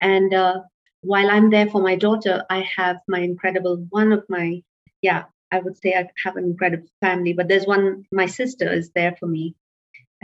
And 0.00 0.34
uh, 0.34 0.62
while 1.02 1.30
I'm 1.30 1.50
there 1.50 1.68
for 1.68 1.80
my 1.80 1.94
daughter, 1.94 2.44
I 2.50 2.68
have 2.76 2.96
my 3.06 3.20
incredible, 3.20 3.86
one 3.90 4.10
of 4.10 4.24
my, 4.28 4.60
yeah, 5.00 5.26
I 5.52 5.60
would 5.60 5.78
say 5.78 5.94
I 5.94 6.08
have 6.24 6.34
an 6.34 6.42
incredible 6.42 6.88
family, 7.00 7.32
but 7.32 7.46
there's 7.46 7.64
one, 7.64 8.04
my 8.10 8.26
sister 8.26 8.68
is 8.68 8.90
there 8.90 9.14
for 9.20 9.26
me 9.28 9.54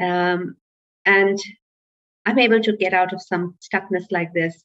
um, 0.01 0.57
and 1.07 1.39
i'm 2.27 2.39
able 2.39 2.61
to 2.61 2.77
get 2.77 2.93
out 2.93 3.13
of 3.13 3.23
some 3.23 3.57
stuckness 3.61 4.07
like 4.11 4.33
this 4.33 4.65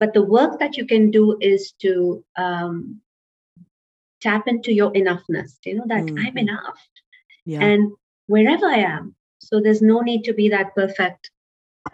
but 0.00 0.12
the 0.12 0.22
work 0.24 0.58
that 0.58 0.76
you 0.76 0.86
can 0.86 1.10
do 1.10 1.38
is 1.40 1.72
to 1.80 2.24
um, 2.36 3.00
tap 4.24 4.48
into 4.52 4.72
your 4.80 4.90
enoughness 5.02 5.52
you 5.66 5.74
know 5.76 5.86
that 5.92 6.04
i'm 6.24 6.36
Mhm. 6.36 6.42
enough 6.46 6.80
Yeah. 7.52 7.62
and 7.68 7.92
wherever 8.34 8.66
i 8.66 8.80
am 8.96 9.14
so 9.48 9.60
there's 9.60 9.82
no 9.82 10.00
need 10.10 10.24
to 10.24 10.34
be 10.40 10.48
that 10.56 10.74
perfect 10.74 11.30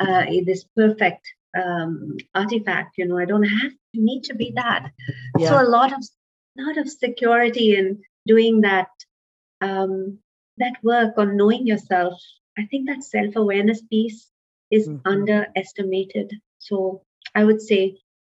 uh, 0.01 0.25
this 0.47 0.65
perfect 0.77 1.25
um, 1.63 2.17
artifact 2.35 2.99
you 2.99 3.07
know 3.07 3.19
i 3.19 3.27
don't 3.33 3.51
have 3.59 3.73
to 3.95 4.01
need 4.11 4.23
to 4.31 4.35
be 4.43 4.53
that 4.63 4.91
Yeah. 5.39 5.49
so 5.49 5.63
a 5.63 5.71
lot 5.77 5.93
of 5.99 6.03
lot 6.59 6.79
of 6.79 6.89
security 6.91 7.67
in 7.77 8.03
doing 8.27 8.61
that 8.63 8.89
um, 9.61 10.19
that 10.59 10.75
work 10.83 11.15
on 11.17 11.37
knowing 11.37 11.67
yourself 11.67 12.15
i 12.59 12.67
think 12.71 12.87
that 12.89 13.03
self-awareness 13.05 13.83
piece 13.95 14.21
is 14.71 14.89
Mhm. 14.89 15.01
underestimated 15.15 16.33
so 16.59 17.03
i 17.35 17.45
would 17.45 17.61
say 17.71 17.83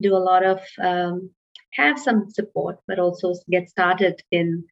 do 0.01 0.15
a 0.15 0.25
lot 0.29 0.43
of 0.53 0.59
um, 0.89 1.31
have 1.77 1.97
some 1.99 2.29
support 2.29 2.79
but 2.87 2.99
also 2.99 3.33
get 3.49 3.69
started 3.69 4.21
in 4.31 4.63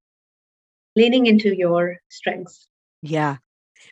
leaning 0.96 1.26
into 1.28 1.56
your 1.56 1.98
strengths 2.10 2.68
Yeah. 3.02 3.38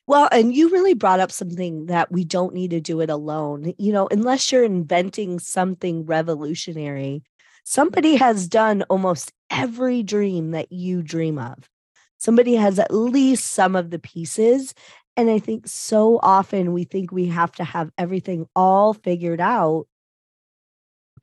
Well, 0.08 0.28
and 0.32 0.56
you 0.56 0.70
really 0.70 0.94
brought 0.94 1.20
up 1.20 1.32
something 1.32 1.86
that 1.88 2.12
we 2.12 2.24
don't 2.24 2.54
need 2.54 2.72
to 2.72 2.82
do 2.82 3.02
it 3.02 3.10
alone. 3.10 3.74
You 3.78 3.92
know, 3.94 4.08
unless 4.10 4.52
you're 4.52 4.64
inventing 4.64 5.40
something 5.40 6.06
revolutionary, 6.06 7.22
somebody 7.64 8.16
has 8.16 8.48
done 8.48 8.84
almost 8.90 9.32
every 9.50 10.04
dream 10.04 10.52
that 10.52 10.72
you 10.72 11.04
dream 11.04 11.38
of. 11.38 11.70
Somebody 12.18 12.56
has 12.56 12.80
at 12.80 12.94
least 12.94 13.48
some 13.48 13.76
of 13.76 13.92
the 13.92 14.00
pieces. 14.00 14.74
And 15.16 15.30
I 15.30 15.40
think 15.40 15.68
so 15.68 16.20
often 16.24 16.74
we 16.74 16.86
think 16.86 17.12
we 17.12 17.28
have 17.28 17.52
to 17.54 17.64
have 17.64 17.92
everything 17.98 18.48
all 18.56 18.94
figured 18.94 19.42
out 19.42 19.86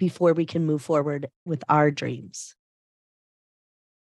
before 0.01 0.33
we 0.33 0.47
can 0.47 0.65
move 0.67 0.83
forward 0.83 1.29
with 1.45 1.63
our 1.69 1.91
dreams. 2.03 2.57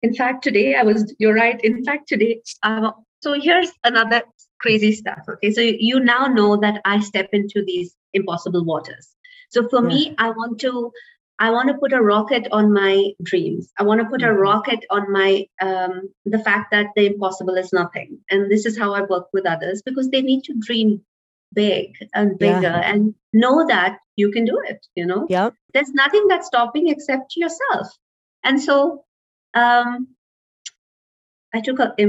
in 0.09 0.15
fact 0.19 0.43
today 0.49 0.69
i 0.81 0.83
was 0.89 1.03
you're 1.23 1.35
right 1.39 1.61
in 1.71 1.75
fact 1.87 2.09
today 2.13 2.31
uh, 2.69 2.91
so 3.25 3.33
here's 3.47 3.73
another 3.89 4.21
crazy 4.65 4.93
stuff 5.01 5.19
okay 5.33 5.51
so 5.57 5.61
you 5.89 6.01
now 6.01 6.27
know 6.37 6.57
that 6.65 6.81
i 6.93 6.95
step 7.09 7.29
into 7.41 7.65
these 7.67 7.91
impossible 8.21 8.65
waters 8.71 9.11
so 9.57 9.67
for 9.73 9.83
Yeah. 9.83 9.89
me 9.91 9.99
i 10.27 10.31
want 10.39 10.59
to 10.65 10.73
i 11.49 11.51
want 11.57 11.69
to 11.73 11.77
put 11.83 11.93
a 11.99 12.01
rocket 12.07 12.49
on 12.61 12.73
my 12.79 12.95
dreams 13.33 13.69
i 13.79 13.89
want 13.91 14.01
to 14.05 14.09
put 14.15 14.23
a 14.31 14.33
Mhm. 14.33 14.41
rocket 14.47 14.89
on 14.99 15.13
my 15.19 15.29
um, 15.69 16.01
the 16.37 16.43
fact 16.49 16.71
that 16.77 16.97
the 16.97 17.07
impossible 17.13 17.63
is 17.67 17.71
nothing 17.83 18.19
and 18.31 18.51
this 18.57 18.67
is 18.73 18.83
how 18.85 18.91
i 19.01 19.07
work 19.15 19.29
with 19.39 19.53
others 19.55 19.87
because 19.91 20.11
they 20.17 20.23
need 20.33 20.45
to 20.51 20.61
dream 20.71 20.99
big 21.55 21.95
and 22.15 22.37
Yeah. 22.41 22.61
bigger 22.61 22.77
and 22.93 23.15
know 23.33 23.67
that 23.67 23.99
you 24.17 24.31
can 24.31 24.45
do 24.45 24.61
it 24.69 24.87
you 24.95 25.07
know 25.07 25.27
Yep. 25.29 25.55
there's 25.75 25.93
nothing 25.95 26.27
that's 26.29 26.47
stopping 26.47 26.89
except 26.89 27.37
yourself 27.37 27.89
and 28.45 28.61
so 28.61 29.05
um 29.55 30.09
i 31.55 31.61
took 31.61 31.79
a 31.81 31.95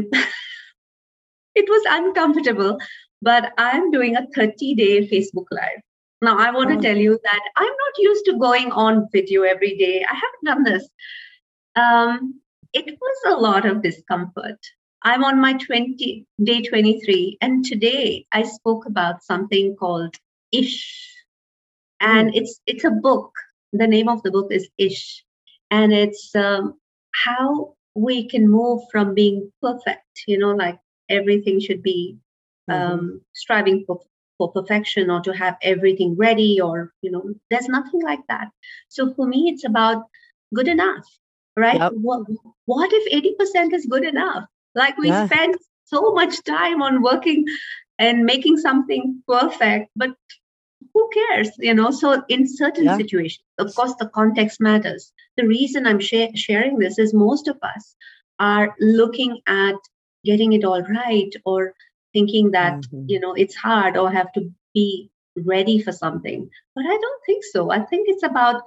it 1.55 1.65
was 1.69 1.83
uncomfortable 1.89 2.77
but 3.21 3.51
i'm 3.57 3.91
doing 3.91 4.15
a 4.15 4.25
30 4.35 4.73
day 4.75 5.07
facebook 5.07 5.45
live 5.51 5.81
now 6.21 6.37
i 6.37 6.51
want 6.51 6.69
to 6.69 6.77
Oh. 6.77 6.81
tell 6.81 6.97
you 6.97 7.19
that 7.23 7.41
i'm 7.57 7.75
not 7.83 7.97
used 7.99 8.25
to 8.25 8.37
going 8.37 8.71
on 8.71 9.07
video 9.13 9.43
every 9.43 9.75
day 9.77 10.03
i 10.09 10.15
haven't 10.23 10.45
done 10.51 10.63
this 10.63 10.89
um 11.75 12.39
it 12.73 12.97
was 13.05 13.17
a 13.27 13.39
lot 13.47 13.65
of 13.65 13.81
discomfort 13.81 14.59
i'm 15.03 15.23
on 15.23 15.39
my 15.39 15.53
20 15.53 16.25
day 16.43 16.61
23 16.61 17.37
and 17.41 17.65
today 17.65 18.25
i 18.31 18.43
spoke 18.43 18.85
about 18.85 19.23
something 19.23 19.75
called 19.75 20.15
Ish, 20.51 21.15
and 21.99 22.29
mm. 22.29 22.35
it's 22.35 22.59
it's 22.65 22.83
a 22.83 22.91
book. 22.91 23.31
The 23.73 23.87
name 23.87 24.09
of 24.09 24.21
the 24.23 24.31
book 24.31 24.51
is 24.51 24.67
Ish, 24.77 25.23
and 25.69 25.93
it's 25.93 26.35
um, 26.35 26.75
how 27.13 27.75
we 27.95 28.27
can 28.27 28.49
move 28.49 28.81
from 28.91 29.13
being 29.13 29.51
perfect, 29.61 30.23
you 30.27 30.37
know, 30.37 30.51
like 30.51 30.77
everything 31.09 31.59
should 31.59 31.81
be 31.81 32.17
mm-hmm. 32.69 32.93
um, 32.93 33.21
striving 33.33 33.83
for, 33.85 33.99
for 34.37 34.51
perfection 34.51 35.09
or 35.09 35.21
to 35.21 35.31
have 35.33 35.57
everything 35.61 36.15
ready 36.15 36.59
or, 36.61 36.93
you 37.01 37.11
know, 37.11 37.33
there's 37.49 37.67
nothing 37.67 38.01
like 38.01 38.21
that. 38.29 38.47
So 38.87 39.13
for 39.13 39.27
me, 39.27 39.49
it's 39.49 39.65
about 39.65 40.05
good 40.53 40.69
enough, 40.69 41.05
right? 41.57 41.79
Yep. 41.79 41.93
What, 41.95 42.27
what 42.65 42.89
if 42.93 43.37
80% 43.37 43.73
is 43.73 43.85
good 43.87 44.05
enough? 44.05 44.45
Like 44.75 44.97
we 44.97 45.09
yeah. 45.09 45.25
spend 45.25 45.55
so 45.85 46.13
much 46.13 46.43
time 46.43 46.81
on 46.81 47.01
working 47.01 47.45
and 47.99 48.25
making 48.25 48.57
something 48.57 49.21
perfect, 49.27 49.91
but 49.95 50.11
who 50.93 51.09
cares 51.13 51.49
you 51.57 51.73
know 51.73 51.91
so 51.91 52.21
in 52.27 52.47
certain 52.47 52.85
yeah. 52.85 52.97
situations 52.97 53.43
of 53.59 53.73
course 53.75 53.93
the 53.99 54.07
context 54.07 54.59
matters 54.59 55.13
the 55.37 55.47
reason 55.47 55.87
i'm 55.87 55.99
sh- 55.99 56.35
sharing 56.35 56.77
this 56.79 56.99
is 56.99 57.13
most 57.13 57.47
of 57.47 57.57
us 57.61 57.95
are 58.39 58.75
looking 58.79 59.39
at 59.47 59.75
getting 60.25 60.53
it 60.53 60.63
all 60.63 60.81
right 60.83 61.33
or 61.45 61.73
thinking 62.13 62.51
that 62.51 62.73
mm-hmm. 62.73 63.05
you 63.07 63.19
know 63.19 63.33
it's 63.33 63.55
hard 63.55 63.97
or 63.97 64.11
have 64.11 64.31
to 64.33 64.51
be 64.73 65.09
ready 65.45 65.81
for 65.81 65.91
something 65.91 66.49
but 66.75 66.85
i 66.85 66.97
don't 67.05 67.25
think 67.25 67.43
so 67.43 67.71
i 67.71 67.79
think 67.79 68.09
it's 68.09 68.23
about 68.23 68.61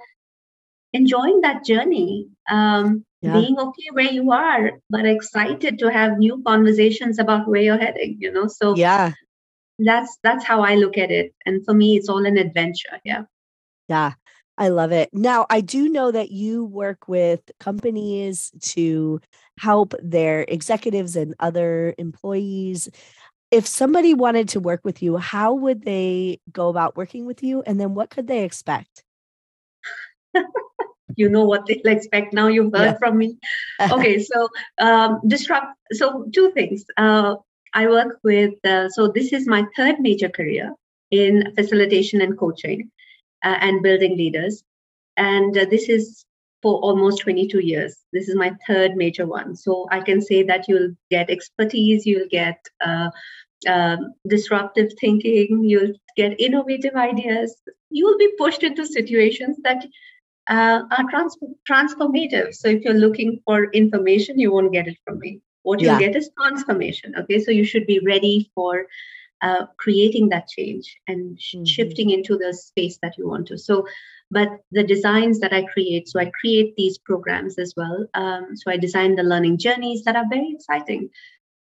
enjoying 0.95 1.41
that 1.41 1.65
journey 1.65 2.27
um, 2.49 3.03
yeah. 3.21 3.33
being 3.33 3.59
okay 3.59 3.89
where 3.91 4.11
you 4.11 4.31
are 4.31 4.71
but 4.89 5.05
excited 5.05 5.77
to 5.79 5.91
have 5.91 6.17
new 6.17 6.41
conversations 6.47 7.19
about 7.19 7.47
where 7.47 7.61
you're 7.61 7.77
heading 7.77 8.17
you 8.19 8.31
know? 8.31 8.47
So 8.47 8.75
yeah. 8.75 9.11
that's 9.79 10.17
that's 10.23 10.45
how 10.45 10.61
i 10.61 10.75
look 10.75 10.97
at 10.97 11.11
it. 11.11 11.33
And 11.45 11.65
for 11.65 11.73
me 11.73 11.97
it's 11.97 12.09
all 12.09 12.25
an 12.25 12.37
adventure. 12.37 12.99
Yeah. 13.03 13.23
Yeah. 13.89 14.13
I 14.57 14.69
love 14.69 14.93
it. 14.93 15.09
Now 15.11 15.45
i 15.49 15.59
do 15.61 15.89
know 15.89 16.11
that 16.11 16.31
you 16.31 16.63
work 16.65 17.07
with 17.07 17.41
companies 17.59 18.51
to 18.73 19.19
help 19.59 19.93
their 20.01 20.45
executives 20.47 21.15
and 21.15 21.35
other 21.39 21.93
employees. 21.97 22.89
If 23.51 23.67
somebody 23.67 24.13
wanted 24.13 24.49
to 24.49 24.59
work 24.59 24.81
with 24.83 25.01
you 25.03 25.17
how 25.17 25.53
would 25.55 25.83
they 25.83 26.39
go 26.51 26.69
about 26.69 26.95
working 26.95 27.25
with 27.25 27.43
you? 27.43 27.63
And 27.63 27.79
then 27.79 27.95
what 27.95 28.09
could 28.09 28.27
they 28.27 28.43
expect 28.45 29.04
you 31.15 31.29
know 31.29 31.43
what 31.43 31.65
they'll 31.65 31.79
expect 31.97 32.33
now 32.33 32.47
you've 32.47 32.73
heard 32.73 32.91
yeah. 32.91 32.97
from 32.97 33.17
me 33.17 33.37
okay 33.91 34.21
so 34.21 34.49
um 34.79 35.19
disrupt 35.27 35.67
so 35.93 36.25
two 36.33 36.51
things 36.51 36.85
uh 36.97 37.35
I 37.75 37.87
work 37.87 38.19
with, 38.23 38.53
uh, 38.65 38.87
so 38.87 39.09
this 39.09 39.33
is 39.33 39.47
my 39.47 39.65
third 39.75 39.99
major 39.99 40.29
career 40.29 40.73
in 41.11 41.53
facilitation 41.55 42.21
and 42.21 42.39
coaching 42.39 42.89
uh, 43.43 43.57
and 43.59 43.83
building 43.83 44.17
leaders. 44.17 44.63
And 45.17 45.55
uh, 45.57 45.65
this 45.69 45.89
is 45.89 46.25
for 46.61 46.79
almost 46.79 47.19
22 47.19 47.59
years. 47.59 47.97
This 48.13 48.29
is 48.29 48.35
my 48.35 48.53
third 48.65 48.95
major 48.95 49.27
one. 49.27 49.57
So 49.57 49.87
I 49.91 49.99
can 49.99 50.21
say 50.21 50.41
that 50.43 50.69
you'll 50.69 50.95
get 51.11 51.29
expertise, 51.29 52.05
you'll 52.05 52.29
get 52.29 52.57
uh, 52.79 53.09
um, 53.67 54.13
disruptive 54.25 54.93
thinking, 54.99 55.65
you'll 55.65 55.93
get 56.15 56.39
innovative 56.39 56.95
ideas, 56.95 57.53
you 57.89 58.05
will 58.05 58.17
be 58.17 58.31
pushed 58.37 58.63
into 58.63 58.85
situations 58.85 59.57
that 59.63 59.85
uh, 60.47 60.81
are 60.91 61.09
trans- 61.09 61.37
transformative. 61.69 62.53
So 62.53 62.67
if 62.67 62.83
you're 62.83 62.93
looking 62.93 63.41
for 63.45 63.65
information, 63.71 64.39
you 64.39 64.51
won't 64.51 64.73
get 64.73 64.87
it 64.87 64.97
from 65.05 65.19
me 65.19 65.41
what 65.65 65.81
you 65.81 65.87
yeah. 65.87 65.99
get 65.99 66.15
is 66.15 66.29
transformation 66.39 67.13
okay 67.17 67.39
so 67.39 67.51
you 67.51 67.65
should 67.65 67.85
be 67.87 67.99
ready 68.05 68.49
for 68.55 68.85
uh, 69.41 69.65
creating 69.77 70.29
that 70.29 70.47
change 70.47 70.97
and 71.07 71.39
sh- 71.41 71.55
mm-hmm. 71.55 71.65
shifting 71.65 72.11
into 72.11 72.37
the 72.37 72.53
space 72.53 72.97
that 73.01 73.17
you 73.17 73.27
want 73.27 73.47
to 73.47 73.57
so 73.57 73.85
but 74.31 74.49
the 74.71 74.83
designs 74.83 75.39
that 75.39 75.53
i 75.53 75.63
create 75.73 76.07
so 76.07 76.19
i 76.19 76.31
create 76.39 76.75
these 76.77 76.97
programs 76.99 77.57
as 77.57 77.73
well 77.75 78.07
um, 78.13 78.55
so 78.55 78.71
i 78.71 78.77
design 78.77 79.15
the 79.15 79.23
learning 79.23 79.57
journeys 79.57 80.03
that 80.03 80.15
are 80.15 80.29
very 80.29 80.51
exciting 80.55 81.09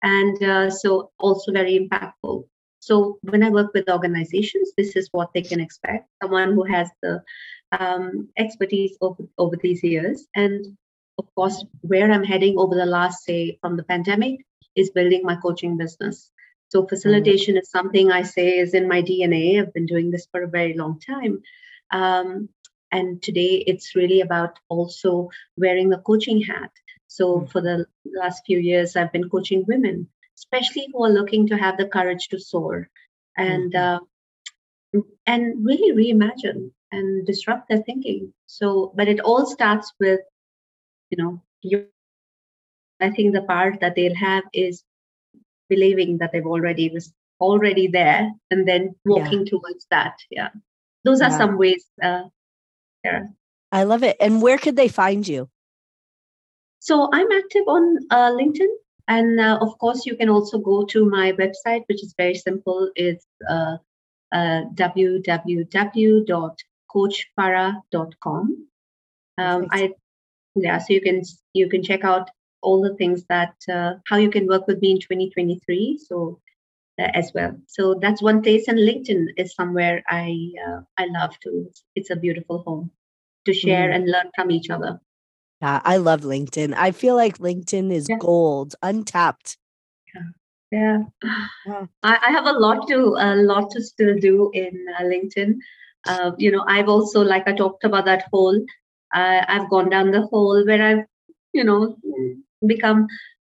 and 0.03 0.43
uh, 0.43 0.69
so 0.69 1.11
also 1.19 1.53
very 1.53 1.79
impactful 1.79 2.45
so 2.81 3.19
when 3.23 3.43
i 3.43 3.51
work 3.51 3.73
with 3.73 3.89
organizations 3.89 4.73
this 4.77 4.97
is 4.97 5.09
what 5.13 5.33
they 5.33 5.43
can 5.43 5.61
expect 5.61 6.09
someone 6.21 6.53
who 6.53 6.65
has 6.65 6.89
the 7.03 7.23
um, 7.73 8.29
expertise 8.37 8.97
over, 9.01 9.25
over 9.39 9.57
these 9.57 9.83
years 9.83 10.27
and 10.35 10.77
of 11.19 11.35
course, 11.35 11.65
where 11.83 12.11
I'm 12.11 12.25
heading 12.25 12.59
over 12.59 12.75
the 12.75 12.87
last, 12.87 13.25
say, 13.25 13.59
from 13.61 13.77
the 13.77 13.85
pandemic 13.85 14.45
is 14.75 14.91
building 14.91 15.23
my 15.23 15.37
coaching 15.37 15.77
business. 15.77 16.31
So 16.69 16.87
facilitation 16.87 17.55
mm-hmm. 17.55 17.61
is 17.61 17.71
something 17.71 18.11
I 18.11 18.23
say 18.23 18.59
is 18.59 18.75
in 18.75 18.89
my 18.89 19.03
DNA. 19.03 19.61
I've 19.61 19.75
been 19.75 19.87
doing 19.87 20.11
this 20.11 20.27
for 20.31 20.43
a 20.43 20.49
very 20.49 20.75
long 20.75 20.99
time. 21.01 21.43
Um, 21.91 22.49
and 22.91 23.23
today 23.23 23.63
it's 23.67 23.95
really 23.95 24.21
about 24.21 24.59
also 24.69 25.31
wearing 25.57 25.91
the 25.91 25.99
coaching 25.99 26.41
hat. 26.41 26.71
So 27.09 27.37
mm-hmm. 27.37 27.47
for 27.47 27.61
the 27.61 27.87
last 28.07 28.45
few 28.47 28.59
years, 28.59 28.97
I've 28.97 29.13
been 29.13 29.29
coaching 29.29 29.65
women, 29.67 30.09
especially 30.39 30.89
who 30.93 31.05
are 31.05 31.11
looking 31.11 31.47
to 31.49 31.59
have 31.59 31.77
the 31.77 31.89
courage 31.89 32.29
to 32.29 32.41
soar 32.41 32.89
and 33.37 33.73
mm-hmm. 33.73 34.99
uh, 34.99 35.01
and 35.27 35.65
really 35.65 35.93
reimagine 35.93 36.71
and 36.93 37.27
disrupt 37.27 37.69
their 37.69 37.83
thinking. 37.83 38.33
So, 38.47 38.93
but 38.95 39.09
it 39.09 39.21
all 39.21 39.47
starts 39.47 39.93
with 39.99 40.21
you 41.13 41.23
know 41.23 41.43
you 41.61 41.87
i 43.01 43.11
think 43.11 43.35
the 43.35 43.43
part 43.43 43.81
that 43.81 43.95
they'll 43.95 44.15
have 44.15 44.45
is 44.53 44.83
believing 45.69 46.19
that 46.19 46.31
they've 46.33 46.47
already 46.47 46.89
was 46.89 47.13
already 47.41 47.87
there 47.89 48.31
and 48.51 48.67
then 48.69 48.95
walking 49.05 49.41
yeah. 49.41 49.51
towards 49.51 49.87
that. 49.91 50.15
Yeah. 50.31 50.51
Those 51.05 51.21
are 51.21 51.31
yeah. 51.31 51.39
some 51.39 51.59
ways 51.59 51.85
uh 52.03 52.25
yeah. 53.05 53.23
I 53.73 53.85
love 53.85 54.03
it. 54.05 54.17
And 54.21 54.41
where 54.43 54.59
could 54.59 54.77
they 54.77 54.89
find 54.89 55.27
you? 55.27 55.49
So 56.79 57.09
i'm 57.13 57.31
active 57.33 57.67
on 57.67 57.99
uh, 58.11 58.31
linkedin. 58.33 58.73
And 59.09 59.41
uh, 59.41 59.59
of 59.61 59.77
course 59.79 60.07
you 60.07 60.17
can 60.17 60.29
also 60.29 60.59
go 60.59 60.85
to 60.85 61.05
my 61.09 61.33
website 61.33 61.83
which 61.89 62.03
is 62.03 62.15
very 62.17 62.35
simple. 62.35 62.91
It's 62.95 63.27
uh, 63.49 63.77
uh, 64.33 64.63
www.coachfarah.com 66.95 68.67
um, 69.39 69.67
I 69.71 69.95
yeah 70.55 70.79
so 70.79 70.93
you 70.93 71.01
can 71.01 71.23
you 71.55 71.69
can 71.69 71.83
check 71.83 72.05
out 72.05 72.31
all 72.61 72.81
the 72.81 72.95
things 72.97 73.25
that 73.29 73.55
uh, 73.73 73.95
how 74.09 74.17
you 74.17 74.31
can 74.31 74.47
work 74.47 74.67
with 74.67 74.81
me 74.81 74.93
in 74.93 75.01
2023 75.01 75.99
so 76.07 76.41
uh, 76.99 77.09
as 77.15 77.33
well. 77.35 77.57
So 77.67 77.95
that's 78.01 78.23
one 78.23 78.43
place 78.43 78.69
and 78.69 78.79
linkedin 78.79 79.29
is 79.37 79.55
somewhere 79.55 80.03
i 80.09 80.53
uh, 80.67 80.81
i 80.99 81.07
love 81.07 81.39
to 81.41 81.71
it's 81.95 82.11
a 82.11 82.17
beautiful 82.17 82.63
home 82.63 82.91
to 83.47 83.55
share 83.55 83.91
mm. 83.91 83.97
and 83.97 84.11
learn 84.11 84.31
from 84.35 84.51
each 84.51 84.71
other. 84.71 85.01
Yeah 85.61 85.81
i 85.85 85.97
love 85.97 86.23
linkedin. 86.23 86.75
I 86.77 86.93
feel 86.93 87.17
like 87.17 87.39
linkedin 87.39 87.93
is 87.93 88.09
yeah. 88.09 88.19
gold 88.19 88.75
untapped. 88.83 89.57
Yeah. 90.15 90.23
Yeah, 90.73 91.03
yeah. 91.67 91.87
I, 92.03 92.19
I, 92.29 92.31
have 92.31 92.47
a 92.47 92.53
lot 92.53 92.89
to 92.89 93.17
a 93.19 93.37
lot 93.37 93.71
to 93.73 93.83
still 93.83 94.17
do 94.19 94.51
in 94.55 94.87
uh, 94.99 95.03
linkedin 95.03 95.59
uh, 96.07 96.33
you 96.39 96.51
know 96.51 96.65
i've 96.69 96.89
also 96.89 97.23
like 97.23 97.47
i 97.47 97.53
talked 97.53 97.85
about 97.85 98.05
that 98.05 98.25
whole 98.33 98.59
uh, 99.13 99.45
I've 99.47 99.69
gone 99.69 99.91
down 99.91 100.11
the 100.11 100.23
hole 100.23 100.65
where 100.65 100.83
I've, 100.83 101.05
you 101.53 101.65
know, 101.65 101.97
become 102.67 103.07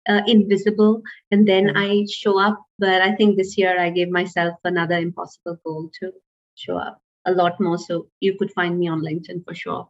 uh, 0.09 0.21
invisible 0.27 1.01
and 1.31 1.47
then 1.47 1.67
mm-hmm. 1.67 1.77
I 1.77 2.05
show 2.11 2.39
up. 2.39 2.61
But 2.79 3.01
I 3.01 3.15
think 3.15 3.37
this 3.37 3.57
year 3.57 3.79
I 3.79 3.89
gave 3.89 4.09
myself 4.09 4.55
another 4.63 4.97
impossible 4.97 5.59
goal 5.65 5.89
to 6.01 6.11
show 6.55 6.77
up 6.77 6.99
a 7.25 7.31
lot 7.31 7.59
more. 7.59 7.77
So 7.77 8.07
you 8.19 8.37
could 8.37 8.51
find 8.51 8.77
me 8.77 8.87
on 8.87 9.01
LinkedIn 9.01 9.45
for 9.45 9.55
sure. 9.55 9.89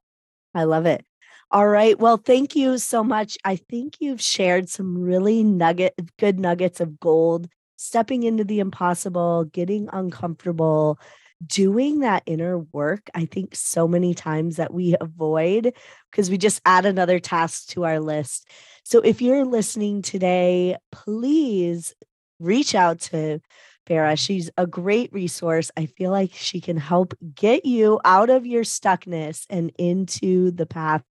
I 0.53 0.65
love 0.65 0.85
it. 0.85 1.03
All 1.49 1.67
right. 1.67 1.97
Well, 1.97 2.17
thank 2.17 2.55
you 2.55 2.77
so 2.77 3.03
much. 3.03 3.37
I 3.43 3.55
think 3.55 3.97
you've 3.99 4.21
shared 4.21 4.69
some 4.69 4.97
really 4.97 5.43
nugget, 5.43 5.93
good 6.19 6.39
nuggets 6.39 6.79
of 6.79 6.99
gold, 6.99 7.47
stepping 7.75 8.23
into 8.23 8.43
the 8.43 8.59
impossible, 8.59 9.45
getting 9.45 9.87
uncomfortable, 9.93 10.99
doing 11.45 11.99
that 11.99 12.23
inner 12.25 12.59
work, 12.59 13.09
I 13.13 13.25
think 13.25 13.55
so 13.55 13.87
many 13.87 14.13
times 14.13 14.57
that 14.57 14.73
we 14.73 14.95
avoid 15.01 15.73
because 16.11 16.29
we 16.29 16.37
just 16.37 16.61
add 16.65 16.85
another 16.85 17.19
task 17.19 17.67
to 17.69 17.85
our 17.85 17.99
list. 17.99 18.49
So 18.83 18.99
if 18.99 19.21
you're 19.21 19.45
listening 19.45 20.01
today, 20.01 20.77
please 20.91 21.93
reach 22.39 22.75
out 22.75 22.99
to 23.01 23.39
Farah. 23.87 24.17
She's 24.17 24.49
a 24.57 24.65
great 24.65 25.11
resource. 25.13 25.71
I 25.75 25.87
feel 25.87 26.11
like 26.11 26.31
she 26.33 26.61
can 26.61 26.77
help 26.77 27.13
get 27.35 27.65
you 27.65 27.99
out 28.05 28.29
of 28.29 28.45
your 28.45 28.63
stuckness 28.63 29.45
and 29.49 29.71
into 29.77 30.51
the 30.51 30.65
path 30.65 31.03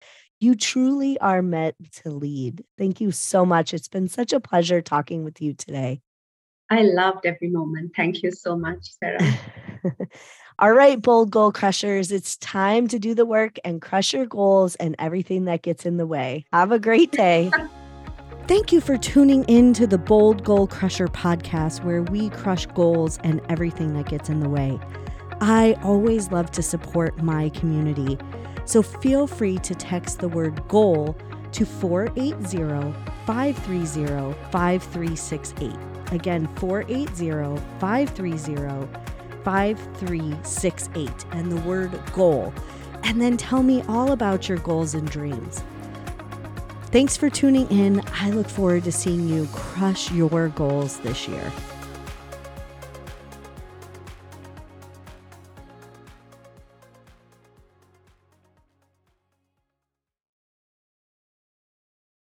you 0.41 0.55
truly 0.55 1.19
are 1.19 1.43
meant 1.43 1.75
to 2.01 2.09
lead. 2.09 2.65
Thank 2.75 2.99
you 2.99 3.11
so 3.11 3.45
much. 3.45 3.75
It's 3.75 3.87
been 3.87 4.09
such 4.09 4.33
a 4.33 4.39
pleasure 4.39 4.81
talking 4.81 5.23
with 5.23 5.39
you 5.39 5.53
today. 5.53 6.01
I 6.69 6.81
loved 6.81 7.27
every 7.27 7.49
moment. 7.49 7.91
Thank 7.95 8.23
you 8.23 8.31
so 8.31 8.57
much, 8.57 8.89
Sara. 8.99 9.19
All 10.59 10.73
right, 10.73 11.01
bold 11.01 11.31
goal 11.31 11.51
crushers, 11.51 12.11
it's 12.11 12.37
time 12.37 12.87
to 12.89 12.99
do 12.99 13.15
the 13.15 13.25
work 13.25 13.57
and 13.65 13.81
crush 13.81 14.13
your 14.13 14.25
goals 14.25 14.75
and 14.75 14.95
everything 14.99 15.45
that 15.45 15.63
gets 15.63 15.85
in 15.85 15.97
the 15.97 16.05
way. 16.05 16.45
Have 16.53 16.71
a 16.71 16.79
great 16.79 17.11
day. 17.11 17.51
Thank 18.47 18.71
you 18.71 18.81
for 18.81 18.97
tuning 18.97 19.43
in 19.45 19.73
to 19.73 19.87
the 19.87 19.97
Bold 19.97 20.43
Goal 20.43 20.67
Crusher 20.67 21.07
podcast, 21.07 21.83
where 21.83 22.03
we 22.03 22.29
crush 22.29 22.65
goals 22.67 23.17
and 23.23 23.39
everything 23.49 23.93
that 23.93 24.09
gets 24.09 24.29
in 24.29 24.39
the 24.39 24.49
way. 24.49 24.79
I 25.39 25.77
always 25.83 26.31
love 26.31 26.51
to 26.51 26.61
support 26.61 27.21
my 27.23 27.49
community. 27.49 28.17
So 28.65 28.83
feel 28.83 29.25
free 29.25 29.57
to 29.59 29.73
text 29.73 30.19
the 30.19 30.27
word 30.27 30.67
goal 30.67 31.15
to 31.53 31.65
480 31.65 32.93
530 33.25 34.33
5368. 34.51 35.75
Again, 36.11 36.47
480 36.57 37.61
530 37.79 39.20
5368 39.43 41.25
and 41.31 41.51
the 41.51 41.61
word 41.61 41.99
goal. 42.13 42.53
And 43.03 43.21
then 43.21 43.37
tell 43.37 43.63
me 43.63 43.83
all 43.87 44.11
about 44.11 44.47
your 44.47 44.59
goals 44.59 44.93
and 44.93 45.09
dreams. 45.09 45.63
Thanks 46.91 47.15
for 47.17 47.29
tuning 47.29 47.67
in. 47.69 48.03
I 48.13 48.31
look 48.31 48.49
forward 48.49 48.83
to 48.83 48.91
seeing 48.91 49.27
you 49.27 49.47
crush 49.53 50.11
your 50.11 50.49
goals 50.49 50.99
this 50.99 51.27
year. 51.27 51.51